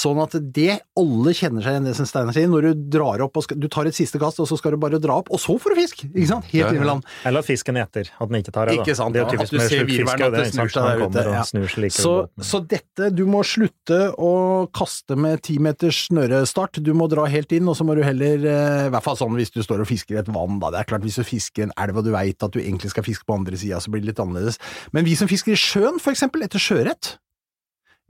[0.00, 3.36] Sånn at det alle kjenner seg igjen det som Steinar sier, når du drar opp
[3.36, 5.40] og skal, du tar et siste kast, og så skal du bare dra opp, og
[5.42, 6.04] så får du fisk!
[6.08, 6.46] Ikke sant?
[6.52, 6.76] Helt Ja, ja.
[6.78, 7.04] inn i land.
[7.28, 8.76] Eller at fisken eter, at den ikke tar det.
[8.78, 8.84] da.
[8.84, 11.24] Ikke sant, Det er jo at du ser virvelen, at det snur seg der ute,
[11.34, 11.42] ja.
[11.48, 12.14] snur seg like Så,
[12.52, 14.32] så dette, du må slutte å
[14.72, 18.40] kaste med ti meters snørestart, du må dra helt inn, og så må du heller,
[18.46, 20.80] eh, i hvert fall sånn hvis du står og fisker i et vann, da, det
[20.84, 23.26] er klart hvis du fisker en elv og du veit at du egentlig skal fiske
[23.28, 24.56] på andre sida, så blir det litt annerledes.
[24.96, 27.18] Men vi som fisker i sjøen, for eksempel, etter sjøørret,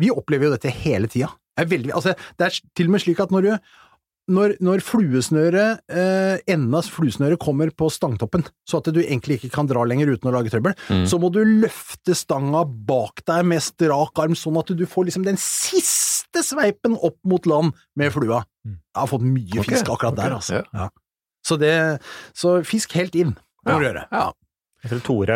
[0.01, 1.31] vi opplever jo dette hele tida.
[1.57, 3.53] Det er, veldig, altså, det er til og med slik at når du
[4.31, 9.51] når, når fluesnøret, eh, enden av fluesnøret kommer på stangtoppen, så at du egentlig ikke
[9.57, 11.07] kan dra lenger uten å lage trøbbel, Mm.
[11.11, 15.25] så må du løfte stanga bak deg med strak arm, sånn at du får liksom
[15.27, 18.45] den siste sveipen opp mot land med flua.
[18.67, 18.79] Mm.
[18.79, 20.55] Jeg har fått mye okay, fisk akkurat okay, der, altså.
[20.61, 20.65] ja.
[20.75, 20.89] Ja.
[21.43, 21.75] Så, det,
[22.37, 23.35] så fisk helt inn,
[23.67, 24.07] må du gjøre.
[24.13, 24.31] Ja.
[24.81, 25.35] Jeg tror Tore,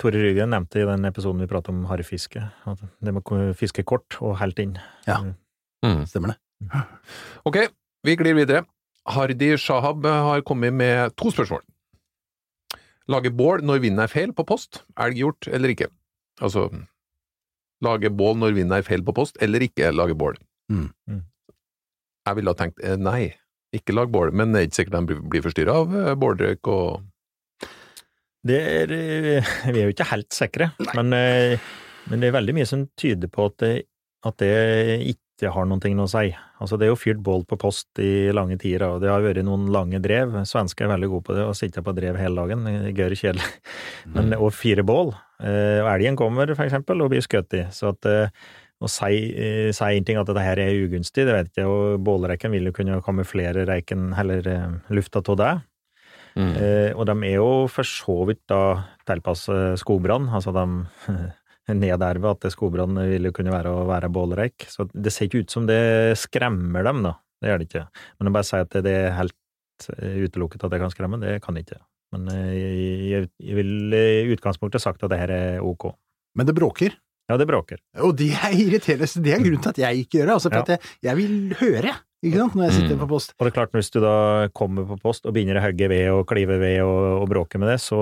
[0.00, 3.20] Tore Ryggen nevnte i den episoden vi pratet om harrfiske, at det må
[3.58, 4.78] fiske kort og helt inn.
[5.06, 5.18] Ja.
[5.84, 6.06] Mm.
[6.08, 6.80] Stemmer det.
[7.44, 7.58] Ok,
[8.08, 8.64] vi glir videre.
[9.06, 11.60] Hardi Shahab har kommet med to spørsmål.
[13.12, 15.90] Lage bål når vinden er feil på post, elg gjort eller ikke?
[16.42, 16.64] Altså,
[17.84, 20.40] lage bål når vinden er feil på post, eller ikke lage bål?
[20.72, 20.88] Mm.
[21.06, 21.20] Mm.
[22.26, 23.28] Jeg ville ha tenkt eh, nei,
[23.76, 27.04] ikke lag bål, men det er ikke sikkert de blir- blir forstyrra av båldrøyk og
[28.46, 31.58] Det er, eh, vi er jo ikke helt sikre, men, eh,
[32.10, 33.70] men det er veldig mye som tyder på at det,
[34.26, 34.52] at det
[35.14, 36.30] ikke har noen ting å si.
[36.62, 39.42] Altså, det er jo fyrt bål på post i lange tider, og det har vært
[39.44, 40.32] noen lange drev.
[40.48, 42.62] Svensker er veldig gode på det, å sitte på drev hele dagen.
[42.64, 43.50] Og kjedelig.
[44.14, 45.12] Men, og fire bål.
[45.42, 47.66] Eh, Og elgen kommer, for eksempel, og blir skutt i.
[47.74, 51.68] Så at å si, si en ting at dette her er ugunstig, det vet jeg,
[51.68, 55.54] og bålreiken vil jo kunne kamuflere reiken, eller lufta av det.
[56.36, 56.52] Mm.
[56.60, 58.60] Eh, og de er jo for så vidt da
[59.08, 60.66] tilpasset skogbrann, altså de
[61.80, 64.66] nederver at det skogbrann ville kunne være å være bålreik.
[64.70, 65.80] Så det ser ikke ut som det
[66.20, 67.16] skremmer dem, da.
[67.42, 67.84] Det gjør det ikke.
[68.18, 71.38] Men å bare si at det er helt eh, utelukket at det kan skremme, det
[71.44, 71.80] kan det ikke.
[72.14, 72.52] Men eh,
[73.10, 75.90] jeg, jeg vil i utgangspunktet sagt at det her er ok.
[76.36, 76.94] Men det bråker.
[77.26, 77.80] Ja, det bråker.
[78.06, 80.34] Og det er irriterende, det er grunnen til at jeg ikke gjør det.
[80.36, 80.62] Altså, for Ja.
[80.62, 81.94] at jeg, jeg vil høre,
[82.26, 83.00] ikke sant, når jeg sitter Mm.
[83.04, 83.32] på post.
[83.38, 84.14] Og det er klart, hvis du da
[84.54, 87.68] kommer på post og begynner å hogge ved og klive ved og, og bråke med
[87.72, 87.98] det, så,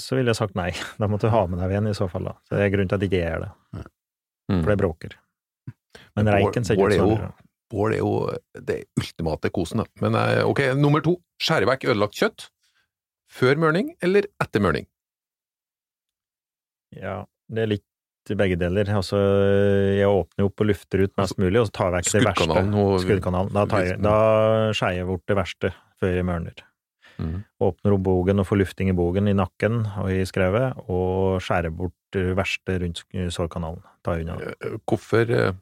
[0.00, 0.70] så ville jeg sagt nei.
[1.00, 2.36] Da måtte du ha med deg veden i så fall, da.
[2.48, 3.50] Så det er grunnen til at jeg ikke gjør det.
[4.52, 4.62] Mm.
[4.62, 5.16] For det bråker.
[6.16, 7.34] Men Men reiken ser ikke ut bål er som jo-
[7.66, 8.10] Bål er jo
[8.62, 9.84] det ultimate kosen, da.
[10.00, 11.16] Men eh, ok, nummer to.
[11.42, 12.44] Skjære vekk ødelagt kjøtt.
[13.26, 14.86] Før mørning eller etter mørning?
[16.94, 17.84] Ja, det er litt
[18.34, 18.88] begge deler.
[18.98, 19.18] Altså,
[19.94, 22.42] jeg åpner opp og lufter ut mest mulig, og så tar jeg vekk det verste.
[22.42, 23.52] Skuddkanalen og Skuddkanalen.
[23.54, 24.16] Da, tar jeg, da
[24.74, 26.64] skeier jeg bort det verste før jeg mørner.
[27.16, 27.36] Mm.
[27.64, 31.72] Åpner opp bogen og får lufting i bogen, i nakken og i skrevet, og skjærer
[31.72, 33.84] bort det verste rundt sårkanalen.
[34.04, 34.36] Tar unna.
[34.42, 35.54] Eh, Hvorfor eh,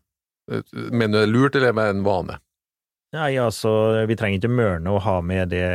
[0.51, 2.41] eh, Mener du det er lurt, eller er det en vane?
[3.15, 3.71] Nei, altså,
[4.11, 5.67] vi trenger ikke mørne og ha med det,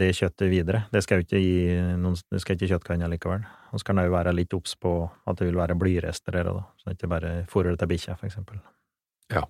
[0.00, 0.86] det kjøttet videre.
[0.92, 3.44] Det skal jo ikke gi noen, det skal ikke kjøttkanna likevel.
[3.74, 4.92] Og så kan det jo være litt obs på
[5.28, 6.64] at det vil være blyrester her, da.
[6.80, 8.62] Så det ikke bare fôrer det til bikkja, for eksempel.
[9.34, 9.44] Ja.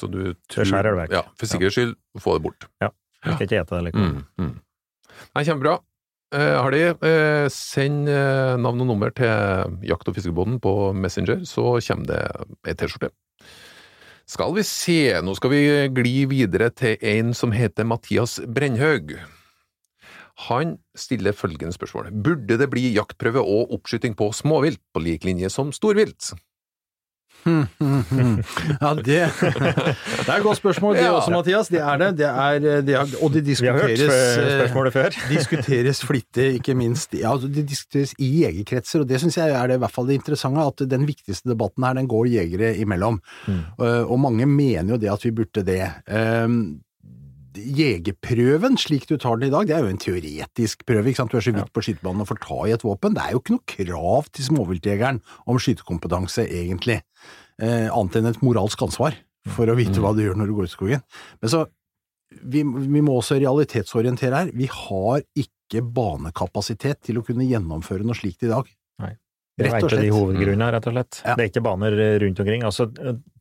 [0.00, 0.20] Så du
[0.52, 1.16] Så skjærer det vekk.
[1.16, 2.68] Ja, for sikkerhets skyld, få det bort.
[2.84, 2.92] Ja.
[3.22, 4.12] Jeg skal ikke ete det likevel.
[4.12, 5.18] Mm, mm.
[5.32, 5.78] Nei, kjempebra.
[6.32, 11.76] Eh, Hardy, eh, send eh, navn og nummer til Jakt- og fiskebåten på Messenger, så
[11.84, 12.22] kommer det
[12.66, 13.12] ei T-skjorte.
[14.28, 15.62] Skal vi se, nå skal vi
[15.96, 19.16] gli videre til en som heter Mathias Brennhaug.
[20.48, 22.12] Han stiller følgende spørsmål.
[22.24, 26.32] Burde det bli jaktprøve og oppskyting på småvilt på lik linje som storvilt?
[28.82, 29.04] Ja, det,
[30.24, 31.10] det er et godt spørsmål, det Ja.
[31.16, 31.68] også, Mathias.
[31.72, 32.10] Det er det.
[32.18, 35.18] det, er, det er, og det Vi har hørt diskuteres eh, spørsmålet før.
[35.30, 37.14] diskuteres flittig, ikke minst.
[37.18, 40.06] Ja, altså, det diskuteres i jegerkretser, og det syns jeg er det, i hvert fall
[40.10, 43.20] det interessante, at den viktigste debatten her, den går jegere imellom.
[43.48, 45.82] Uh, og mange mener jo det at vi burde det.
[46.08, 46.80] Um,
[47.52, 51.10] Jegerprøven, slik du tar den i dag, det er jo en teoretisk prøve.
[51.10, 51.34] ikke sant?
[51.34, 53.16] Du er så vidt på skytebanen og får ta i et våpen.
[53.16, 57.02] Det er jo ikke noe krav til småviltjegeren om skytekompetanse, egentlig.
[57.60, 59.18] Eh, annet enn et moralsk ansvar
[59.52, 61.06] for å vite hva du gjør når du går ut i skogen.
[61.42, 61.64] Men så
[62.32, 64.54] vi, vi må også realitetsorientere her.
[64.56, 68.70] Vi har ikke banekapasitet til å kunne gjennomføre noe slikt i dag.
[69.52, 71.18] Det er en av de hovedgrunnene, rett og slett.
[71.26, 71.34] Ja.
[71.36, 72.62] Det er ikke baner rundt omkring.
[72.64, 72.88] Altså,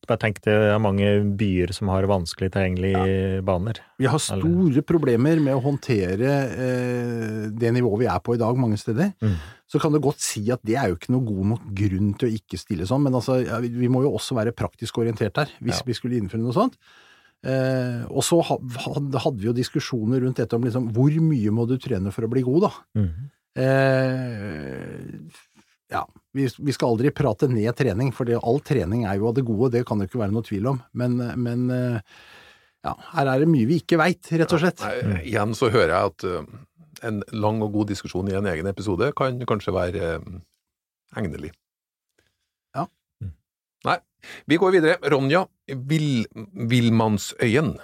[0.09, 3.79] bare tenk det er mange byer som har vanskelig tilgjengelige baner.
[4.01, 8.57] Vi har store problemer med å håndtere eh, det nivået vi er på i dag
[8.57, 9.13] mange steder.
[9.21, 9.35] Mm.
[9.71, 12.27] Så kan du godt si at det er jo ikke noe god nok grunn til
[12.27, 15.37] å ikke stille sånn, men altså, ja, vi- vi må jo også være praktisk orientert
[15.37, 15.85] her, hvis Ja.
[15.85, 16.75] vi skulle innføre noe sånt.
[17.43, 21.77] Eh, og så hadde vi jo diskusjoner rundt dette om liksom, hvor mye må du
[21.77, 22.71] trene for å bli god, da?
[23.55, 25.07] Eh,
[25.91, 26.03] ja,
[26.35, 29.45] vi, vi skal aldri prate ned trening, for det, all trening er jo av det
[29.47, 30.81] gode, det kan det ikke være noe tvil om.
[30.97, 32.19] Men, men eh,
[32.87, 34.83] ja, her er det mye vi ikke veit, rett og slett.
[34.85, 36.61] Nei, Igjen så hører jeg at uh,
[37.07, 40.39] en lang og god diskusjon i en egen episode kan kanskje være uh,
[41.21, 41.51] egnelig.
[42.77, 42.87] Ja.
[43.85, 43.97] Nei,
[44.49, 44.97] vi går videre.
[45.13, 46.23] Ronja Vil
[46.71, 47.75] Villmannsøyen.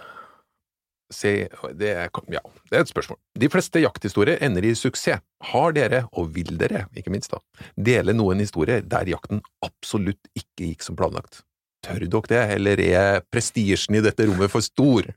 [1.13, 1.31] Se,
[1.79, 3.19] det er, ja, det er et spørsmål.
[3.39, 5.23] De fleste jakthistorier ender i suksess.
[5.51, 7.39] Har dere, og vil dere, ikke minst da,
[7.77, 11.43] dele noen historier der jakten absolutt ikke gikk som planlagt?
[11.85, 15.07] Tør dere det, eller er prestisjen i dette rommet for stor?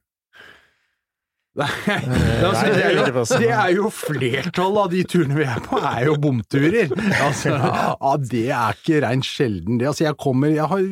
[1.58, 1.66] Nei,
[2.46, 6.04] altså, det, er jo, det er jo flertallet av de turene vi er på, er
[6.06, 6.92] jo bomturer.
[7.18, 9.88] Altså, ja, det er ikke reint sjelden, det.
[9.90, 10.84] Altså, jeg kommer jeg har,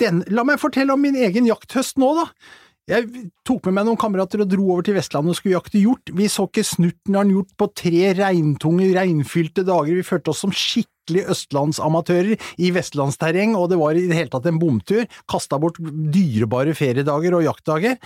[0.00, 2.24] den, La meg fortelle om min egen jakthøst nå, da.
[2.90, 3.06] Jeg
[3.46, 6.10] tok med meg noen kamerater og dro over til Vestlandet og skulle jakte hjort.
[6.18, 9.94] Vi så ikke snurten av en hjort på tre regntunge, regnfylte dager.
[10.00, 10.54] Vi følte oss som
[11.02, 15.04] skikkelig østlandsamatører i vestlandsterreng, og det var i det hele tatt en bomtur.
[15.30, 17.96] Kasta bort dyrebare feriedager og jaktdager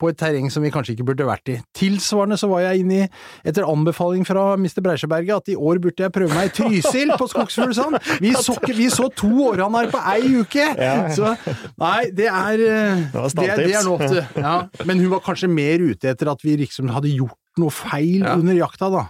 [0.00, 1.58] på et terreng som vi kanskje ikke burde vært i.
[1.76, 3.08] Tilsvarende så var jeg inne i,
[3.46, 4.80] etter anbefaling fra Mr.
[4.84, 7.98] Breisjeberget, at i år burde jeg prøve meg i Trysil på Skogsfuglsand.
[8.20, 8.34] Vi
[8.76, 10.66] vi så to århanar på ei uke!
[11.16, 11.32] Så
[11.80, 14.22] nei, det er eh, det, det er lov til.
[14.36, 14.56] Ja.
[14.84, 18.34] Men hun var kanskje mer ute etter at vi liksom hadde gjort noe feil Ja.
[18.36, 19.04] under jakta, da.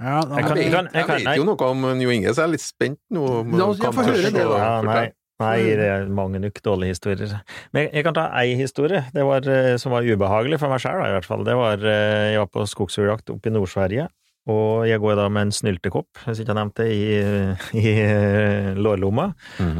[0.00, 2.42] Ja, da Jeg kan- Jeg, jeg kan- jeg vet jo noe om Jo Inge, så
[2.42, 3.26] jeg er litt spent nå.
[3.58, 4.56] La oss- få høre det, da.
[4.58, 7.40] Ja, nei, nei, det er mange nok dårlige historier.
[7.72, 10.80] Men jeg, jeg kan ta ei historie det var, eh, som var ubehagelig for meg
[10.80, 11.44] sjøl, i hvert fall.
[11.44, 14.08] Det var eh, Jeg var på skogsfugljakt oppe i Nord-Sverige,
[14.48, 18.74] og jeg går da med en snyltekopp, hvis ikke jeg nevnte det, i, i eh,
[18.74, 19.32] lårlomma,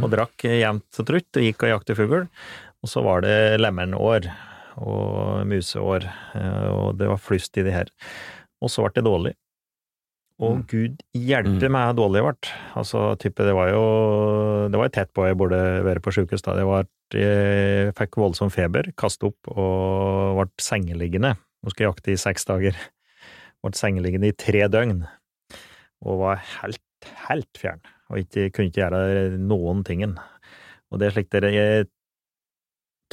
[0.02, 2.28] og drakk jevnt og trutt, og gikk og jakte fugl.
[2.84, 4.30] Og så var det lemenår
[4.78, 6.04] og museår,
[6.70, 7.86] og det var flust i de her.
[8.62, 9.34] Og så ble det dårlig.
[10.42, 12.54] Og gud hjelpe meg hvor dårlig det ble.
[12.80, 13.84] Altså, type, det var jo
[14.72, 16.56] Det var tett på jeg burde være på sjukehus da.
[16.58, 21.36] Det var, jeg fikk voldsom feber, kastet opp og ble sengeliggende.
[21.38, 22.78] Nå skal jeg jakte i seks dager.
[23.62, 25.04] Ble sengeliggende i tre døgn.
[26.04, 26.82] Og var helt,
[27.28, 27.84] helt fjern.
[28.10, 30.18] Og ikke, kunne ikke gjøre noen tingen.
[30.90, 31.86] Og det er slik dere Jeg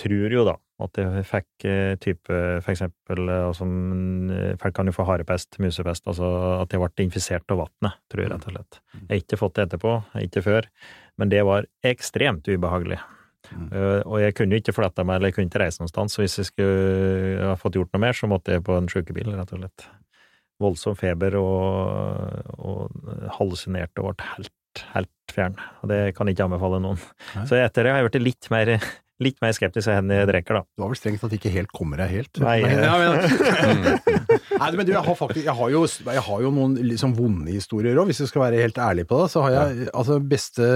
[0.02, 4.90] tror jo da at jeg fikk eh, type for eksempel eh, altså, mm, Folk kan
[4.90, 6.30] jo få harepest, musepest, altså
[6.60, 8.82] at jeg ble infisert av vannet, tror jeg rett og slett.
[8.98, 9.96] Jeg har ikke fått det etterpå,
[10.28, 10.70] ikke før,
[11.22, 13.02] men det var ekstremt ubehagelig.
[13.52, 16.24] Eh, og jeg kunne ikke flytta meg, eller jeg kunne ikke reise noe sted, så
[16.24, 19.54] hvis jeg skulle ha fått gjort noe mer, så måtte jeg på en sykebil, rett
[19.56, 19.88] og slett.
[20.62, 25.58] Voldsom feber og, og hallusinerte og ble helt, helt fjern.
[25.82, 27.02] Og det kan jeg ikke anbefale noen.
[27.34, 27.46] Nei.
[27.50, 28.76] Så etter det har jeg blitt litt mer,
[29.22, 30.64] litt mer skeptisk enn jeg Drecker, da.
[30.76, 32.42] Du har vel strengt tatt ikke helt kommer deg helt?
[32.42, 34.00] Nei, ja, men,
[34.62, 37.54] Nei, men du, jeg har faktisk Jeg har jo, jeg har jo noen liksom vonde
[37.54, 39.30] historier òg, hvis jeg skal være helt ærlig på det.
[39.34, 40.68] Så har jeg altså beste,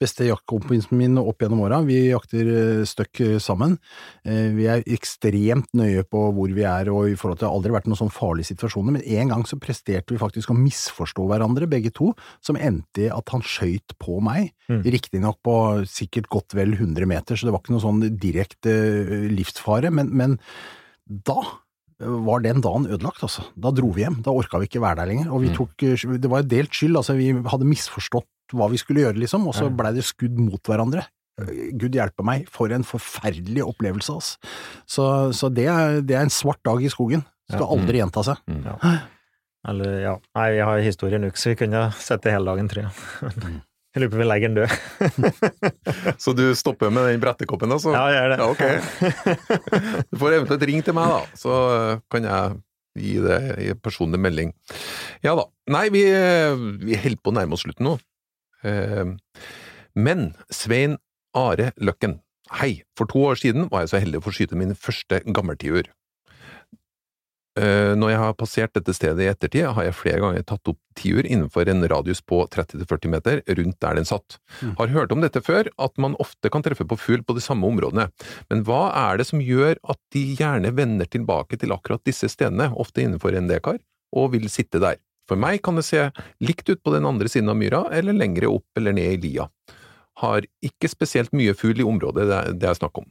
[0.00, 3.78] beste jaktkompisen min opp gjennom åra, vi jakter eh, støkk eh, sammen.
[4.26, 7.56] Eh, Vi er ekstremt nøye på hvor vi er og i forhold til Det har
[7.58, 11.26] aldri vært noen sånn farlige situasjoner, men en gang så presterte vi faktisk å misforstå
[11.30, 12.12] hverandre, begge to,
[12.44, 14.52] som endte i at han skøyt på meg.
[14.70, 14.82] Mm.
[14.94, 15.56] Riktignok på
[15.90, 20.12] sikkert godt vel 100 meter, så det var ikke noe sånn direkte eh, livsfare, men,
[20.12, 20.38] men
[21.08, 21.38] da
[22.02, 23.44] var den dagen ødelagt, altså.
[23.54, 24.16] Da dro vi hjem.
[24.26, 25.28] Da orka vi ikke være der lenger.
[25.30, 25.56] Og vi Mm.
[25.60, 27.14] tok eh, Det var delt skyld, altså.
[27.18, 31.04] Vi hadde misforstått hva vi skulle gjøre, liksom, og så blei det skudd mot hverandre.
[31.78, 34.36] Gud hjelpe meg, for en forferdelig opplevelse, altså.
[34.84, 37.22] Så, så det, er, det er en svart dag i skogen.
[37.50, 38.42] Skal aldri gjenta seg.
[39.68, 40.12] Eller, ja.
[40.36, 43.62] Nei, vi har historien nok, så vi kunne sett det hele dagen, tror jeg.
[43.92, 44.70] Jeg lurer på om vi legger den død.
[46.24, 47.92] Så du stopper med den brettekoppen, altså?
[47.92, 48.38] Ja, jeg gjør det.
[48.40, 50.06] Ja, ok.
[50.12, 51.52] Du får eventuelt ringe til meg, da, så
[52.12, 52.56] kan jeg
[53.02, 54.50] gi det i personlig melding.
[55.24, 55.44] Ja da.
[55.72, 56.02] Nei, vi,
[56.84, 57.94] vi holder på å nærme oss slutten nå.
[58.68, 59.12] Eh,
[59.96, 60.96] Men Svein
[61.36, 62.18] Are Løkken,
[62.60, 62.82] hei.
[62.98, 65.88] For to år siden var jeg så heldig å få skyte min første gammeltiur.
[67.60, 70.78] Eh, Når jeg har passert dette stedet i ettertid, har jeg flere ganger tatt opp
[70.96, 74.38] tiur innenfor en radius på 30–40 meter rundt der den satt.
[74.78, 77.68] Har hørt om dette før, at man ofte kan treffe på fugl på de samme
[77.68, 78.08] områdene,
[78.48, 82.70] men hva er det som gjør at de gjerne vender tilbake til akkurat disse stedene,
[82.72, 83.80] ofte innenfor en dekar,
[84.16, 85.00] og vil sitte der?
[85.28, 86.08] For meg kan det se
[86.42, 89.48] likt ut på den andre siden av myra, eller lengre opp eller ned i lia.
[90.24, 93.06] Har ikke spesielt mye fugl i området det det er snakk om.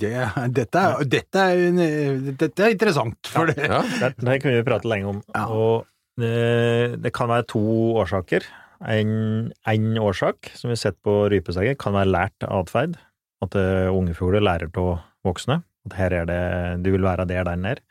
[0.00, 0.12] Det,
[0.56, 4.88] dette, er, dette, er, dette er interessant, for det Ja, Det, det kunne vi prate
[4.90, 5.22] lenge om.
[5.34, 5.46] Ja.
[5.52, 5.84] Og
[6.20, 7.62] det, det kan være to
[8.02, 8.46] årsaker.
[8.82, 12.96] En, en årsak, som vi har sett på rypesegger, kan være lært atferd.
[13.42, 15.60] At eh, unge fugler lærer av voksne.
[15.88, 16.42] At her er det
[16.84, 17.82] Du vil være der den er.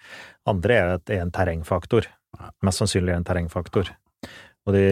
[0.47, 2.07] Andre er at det er en terrengfaktor.
[2.63, 3.91] Mest sannsynlig er det en terrengfaktor.
[4.69, 4.85] Og det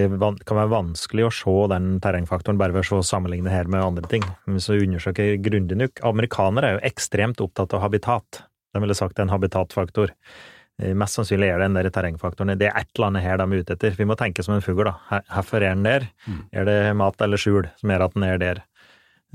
[0.49, 4.23] kan være vanskelig å se den terrengfaktoren bare ved å sammenligne her med andre ting.
[4.47, 8.41] Men hvis du undersøker grundig nok Amerikanere er jo ekstremt opptatt av habitat.
[8.73, 10.15] De ville sagt det er en habitatfaktor.
[10.81, 12.55] Eh, Mest sannsynlig er det den der terrengfaktoren.
[12.57, 13.93] Det er et eller annet her de er ute etter.
[13.99, 15.21] Vi må tenke som en fugl, da.
[15.35, 16.09] Hvorfor er den der?
[16.51, 18.63] Er det mat eller skjul som gjør at den er der?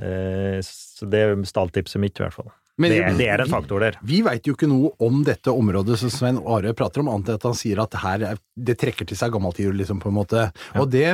[0.02, 2.50] Eh, Så det er stalltipset mitt, i hvert fall.
[2.78, 3.98] Men- det, det er en faktor der.
[4.02, 7.38] Vi veit jo ikke noe om dette området som Svein Are prater om, annet enn
[7.38, 10.48] at han sier at her er, det trekker til seg gammeltider, liksom, på en måte.
[10.80, 11.06] Og det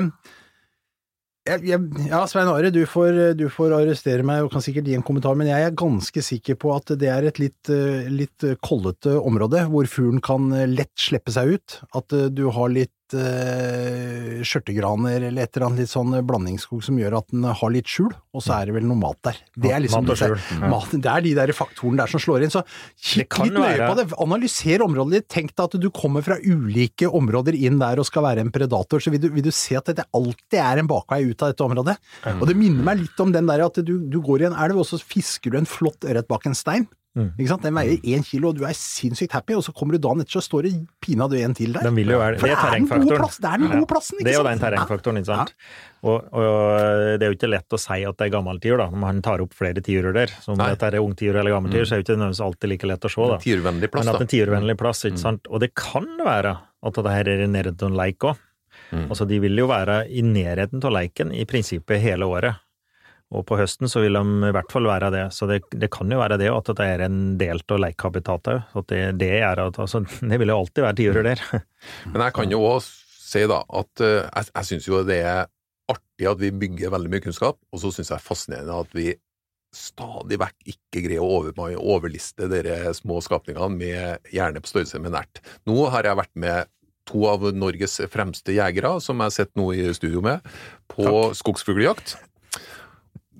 [1.48, 1.80] jeg, jeg,
[2.11, 5.36] Ja, Svein Are, du får, du får arrestere meg og kan sikkert gi en kommentar,
[5.40, 9.64] men jeg er ganske sikker på at det er et litt, eh, litt kollete område,
[9.72, 11.78] hvor fuglen kan lett slippe seg ut.
[11.96, 16.98] At eh, du har litt uh, skjørtegraner eller et eller annet litt sånn blandingsskog som
[17.00, 19.40] gjør at den har litt skjul, og så er det vel noe mat der.
[19.56, 20.70] Det er liksom skjul, ja.
[20.72, 22.54] mat, det er de der faktorene der som slår inn.
[22.54, 22.62] Så
[22.96, 25.28] kikk litt nøye være- på det, analyser området ditt.
[25.32, 29.02] Tenk deg at du kommer fra ulike områder inn der og skal være en predator,
[29.02, 31.66] så vil du, vil du se at det alltid er en bakvei ut av dette
[31.66, 31.98] området.
[32.38, 34.82] Og det minner meg litt om den der at du, du går i en elv,
[34.82, 36.88] og så fisker du en flott ørret bak en stein.
[37.18, 37.32] Mm.
[37.42, 37.62] Ikke sant?
[37.66, 40.36] Den veier én kilo, og du er sinnssykt happy, og så kommer du dagen etter,
[40.38, 41.82] så står det pinadø en til der.
[41.82, 43.18] Den vil jo være, For det er det er den gode terrengfaktoren.
[43.24, 45.50] plass- det er den gode plassen, ikke Det er jo den terrengfaktoren, ikke sant.
[45.50, 46.11] Ja.
[46.11, 49.02] Og, og det er jo ikke lett å si at det er gammeltiur, da, når
[49.02, 50.26] man tar opp flere tiurer der.
[50.40, 50.68] Så om Nei.
[50.70, 53.26] dette er ungtiur eller gammeltiur, så er det ikke nødvendigvis alltid like lett å se,
[53.34, 53.38] da.
[53.42, 54.24] Tiervennlig plass, Men at da.
[54.28, 55.50] en tiurvennlig plass, ikke sant.
[55.50, 56.54] Og det kan være
[56.86, 58.38] at det her er nærheten av en leik òg.
[59.11, 62.54] Altså, de vil jo være i nærheten av leiken i prinsippet hele året.
[63.31, 65.24] Og på høsten så vil de i hvert fall være det.
[65.37, 68.85] Så det, det kan jo være det at det er en del av leikhabitatet òg.
[68.91, 70.03] Det, det er altså,
[70.33, 71.45] Det vil jo alltid være tiurer der.
[72.12, 75.45] Men jeg kan jo òg si da at eh, jeg, jeg syns jo det er
[75.91, 78.97] artig at vi bygger veldig mye kunnskap, og så syns jeg det er fascinerende at
[78.97, 79.12] vi
[79.74, 85.12] stadig vekk ikke greier å over, overliste dere små skapningene med hjerne på størrelse med
[85.12, 85.43] en ert.
[85.70, 86.70] Nå har jeg vært med
[87.11, 90.43] to av Norges fremste jegere, som jeg sitter nå i studio med,
[90.91, 91.07] på
[91.39, 92.16] skogsfugljakt.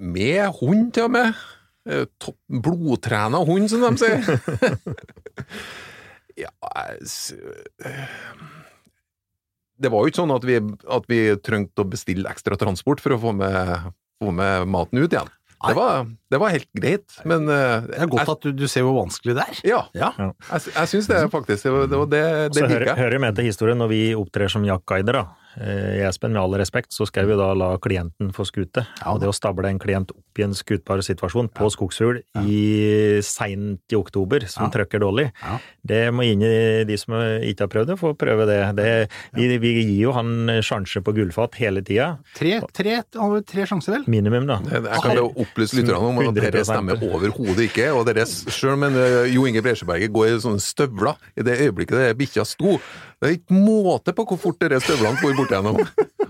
[0.01, 1.41] Med hund, til og med.
[1.89, 2.07] Eh,
[2.49, 4.25] Blodtrena hund, som de sier.
[6.45, 6.53] ja,
[9.81, 10.57] det var jo ikke sånn at vi,
[10.93, 15.09] at vi trengte å bestille ekstra transport for å få med, få med maten ut
[15.13, 15.31] igjen.
[15.61, 18.87] Det var, det var helt greit, men eh, Det er godt at du, du ser
[18.87, 19.59] hvor vanskelig det er.
[19.69, 20.09] Ja, Ja.
[20.17, 21.67] jeg, jeg syns det faktisk.
[21.67, 22.23] Det, det, var det,
[22.57, 22.97] det liker jeg.
[22.97, 25.40] hører jo med til historien når vi opptrer som jaktguider, da.
[25.59, 28.85] Eh, I Espen, med all respekt, så skal vi da la klienten få skute.
[29.01, 29.13] Ja.
[29.15, 33.81] Og det å stable en klient opp i en skutbar situasjon på skogsfugl i seint
[33.91, 34.71] i oktober, som Ja.
[34.71, 35.59] trøkker dårlig, Ja.
[35.85, 38.77] det må inn i de som ikke har prøvd det, få prøve det.
[38.77, 42.19] det vi, vi gir jo han sjanse på gullfat hele tida.
[42.35, 44.05] Tre, tre, tre sjanser, vel?
[44.07, 44.61] Minimum, da.
[44.71, 47.91] Jeg kan jo opplyse lytterne om at dere stemmer overhodet ikke.
[47.95, 51.97] og deres, Selv om eh, Jo Inge Bresjeberget går i sånne støvler i det øyeblikket
[51.99, 52.79] det bikkja sto,
[53.21, 55.77] det er ikke måte på hvor fort de støvlene går bort gjennom.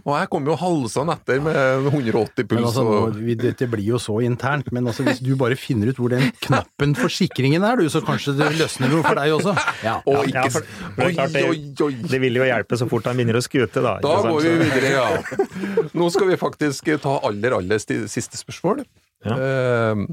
[0.01, 2.65] Og jeg kom jo halsende etter med 180 puls.
[2.71, 3.19] altså, og...
[3.39, 6.97] dette blir jo så internt, men altså, hvis du bare finner ut hvor den knappen
[6.99, 9.55] for sikringen er, du, så kanskje det løsner noe for deg også.
[9.87, 9.99] Ja.
[10.09, 10.67] Og Ja, ikke for,
[10.97, 11.93] for det klart, Oi, oi, oi!
[12.01, 13.95] det, det vil jo hjelpe så fort han begynner å skute, da.
[14.03, 15.87] Da går vi videre, ja.
[15.95, 18.83] Nå skal vi faktisk ta aller, aller siste spørsmål.
[19.29, 19.37] Ja.
[19.37, 20.05] Eh,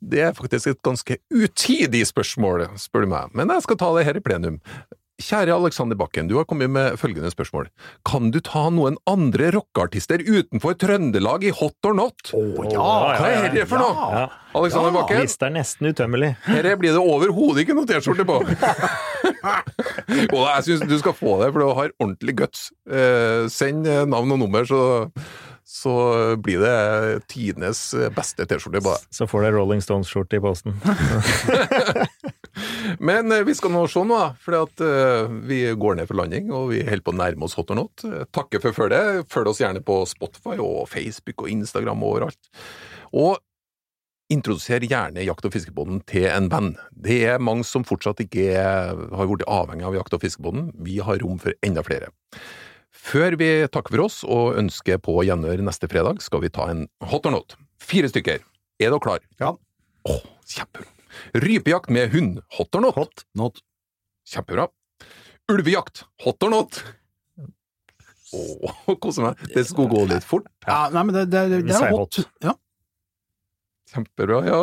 [0.00, 4.06] Det er faktisk et ganske utidig spørsmål, spør du meg, men jeg skal ta det
[4.08, 4.56] her i plenum.
[5.20, 7.66] Kjære Alexander Bakken, du har kommet med følgende spørsmål.
[8.08, 12.32] Kan du ta noen andre rockeartister utenfor Trøndelag i hot or not?
[12.32, 12.86] Å ja!
[13.20, 14.08] Hva er det for noe?
[14.16, 14.24] Ja.
[14.56, 14.96] Alexander Ja.
[14.96, 16.32] Bakken, Lista er nesten utømmelig.
[16.48, 18.40] her blir det overhodet ikke noe T-skjorte på!
[20.34, 22.70] og jeg syns du skal få det, for du har ordentlig guts.
[22.88, 25.10] Eh, send eh, navn og nummer, så,
[25.62, 25.94] så
[26.40, 26.74] blir det
[27.30, 29.06] tidenes beste T-skjorte på deg.
[29.20, 30.80] Så får du Rolling Stones-skjorte i posten.
[33.08, 36.50] Men eh, vi skal nå se nå, for at, eh, vi går ned for landing,
[36.54, 38.04] og vi holder på å nærme oss hot or not.
[38.06, 39.28] Eh, Takker for følget.
[39.32, 42.50] Følg oss gjerne på Spotify og Facebook og Instagram og overalt.
[43.12, 43.38] Og
[44.30, 46.72] introduser gjerne Jakt- og fiskebåten til en venn.
[46.94, 50.70] Det er mange som fortsatt ikke har blitt avhengig av Jakt- og fiskebåten.
[50.86, 52.12] Vi har rom for enda flere.
[53.00, 56.86] Før vi takker for oss og ønsker på gjenhør neste fredag, skal vi ta en
[57.10, 57.56] hot or not.
[57.80, 58.42] Fire stykker.
[58.80, 59.20] Er dere klar?
[59.40, 59.54] Ja.
[60.08, 60.99] Åh, kjempebra.
[61.32, 62.40] Rypejakt med hund.
[62.58, 62.94] Hot or not?
[62.94, 63.24] Hot.
[63.34, 63.60] Not.
[64.28, 64.68] Kjempebra.
[65.52, 66.04] Ulvejakt.
[66.24, 66.82] Hot or not?
[68.32, 69.40] Åh, kose meg.
[69.54, 70.46] Det skulle gå litt fort.
[70.66, 72.20] Ja, nei, men det, det, det, det er hot.
[72.20, 72.30] hot.
[72.44, 72.54] Ja.
[73.94, 74.62] Kjempebra, ja.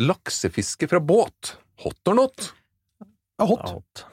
[0.00, 1.56] Laksefiske fra båt.
[1.84, 2.50] Hot or not?
[3.38, 3.68] Ja, hot.
[3.68, 4.06] Alt.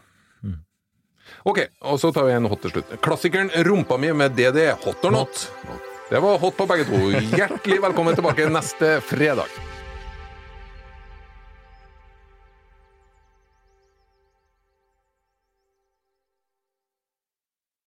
[1.48, 1.58] Ok,
[1.90, 2.92] og så tar vi en hot til slutt.
[3.02, 4.68] Klassikeren Rumpa mi med DD.
[4.84, 5.48] Hot or not?
[6.12, 7.00] Det var hot på begge to.
[7.38, 9.50] Hjertelig velkommen tilbake neste fredag.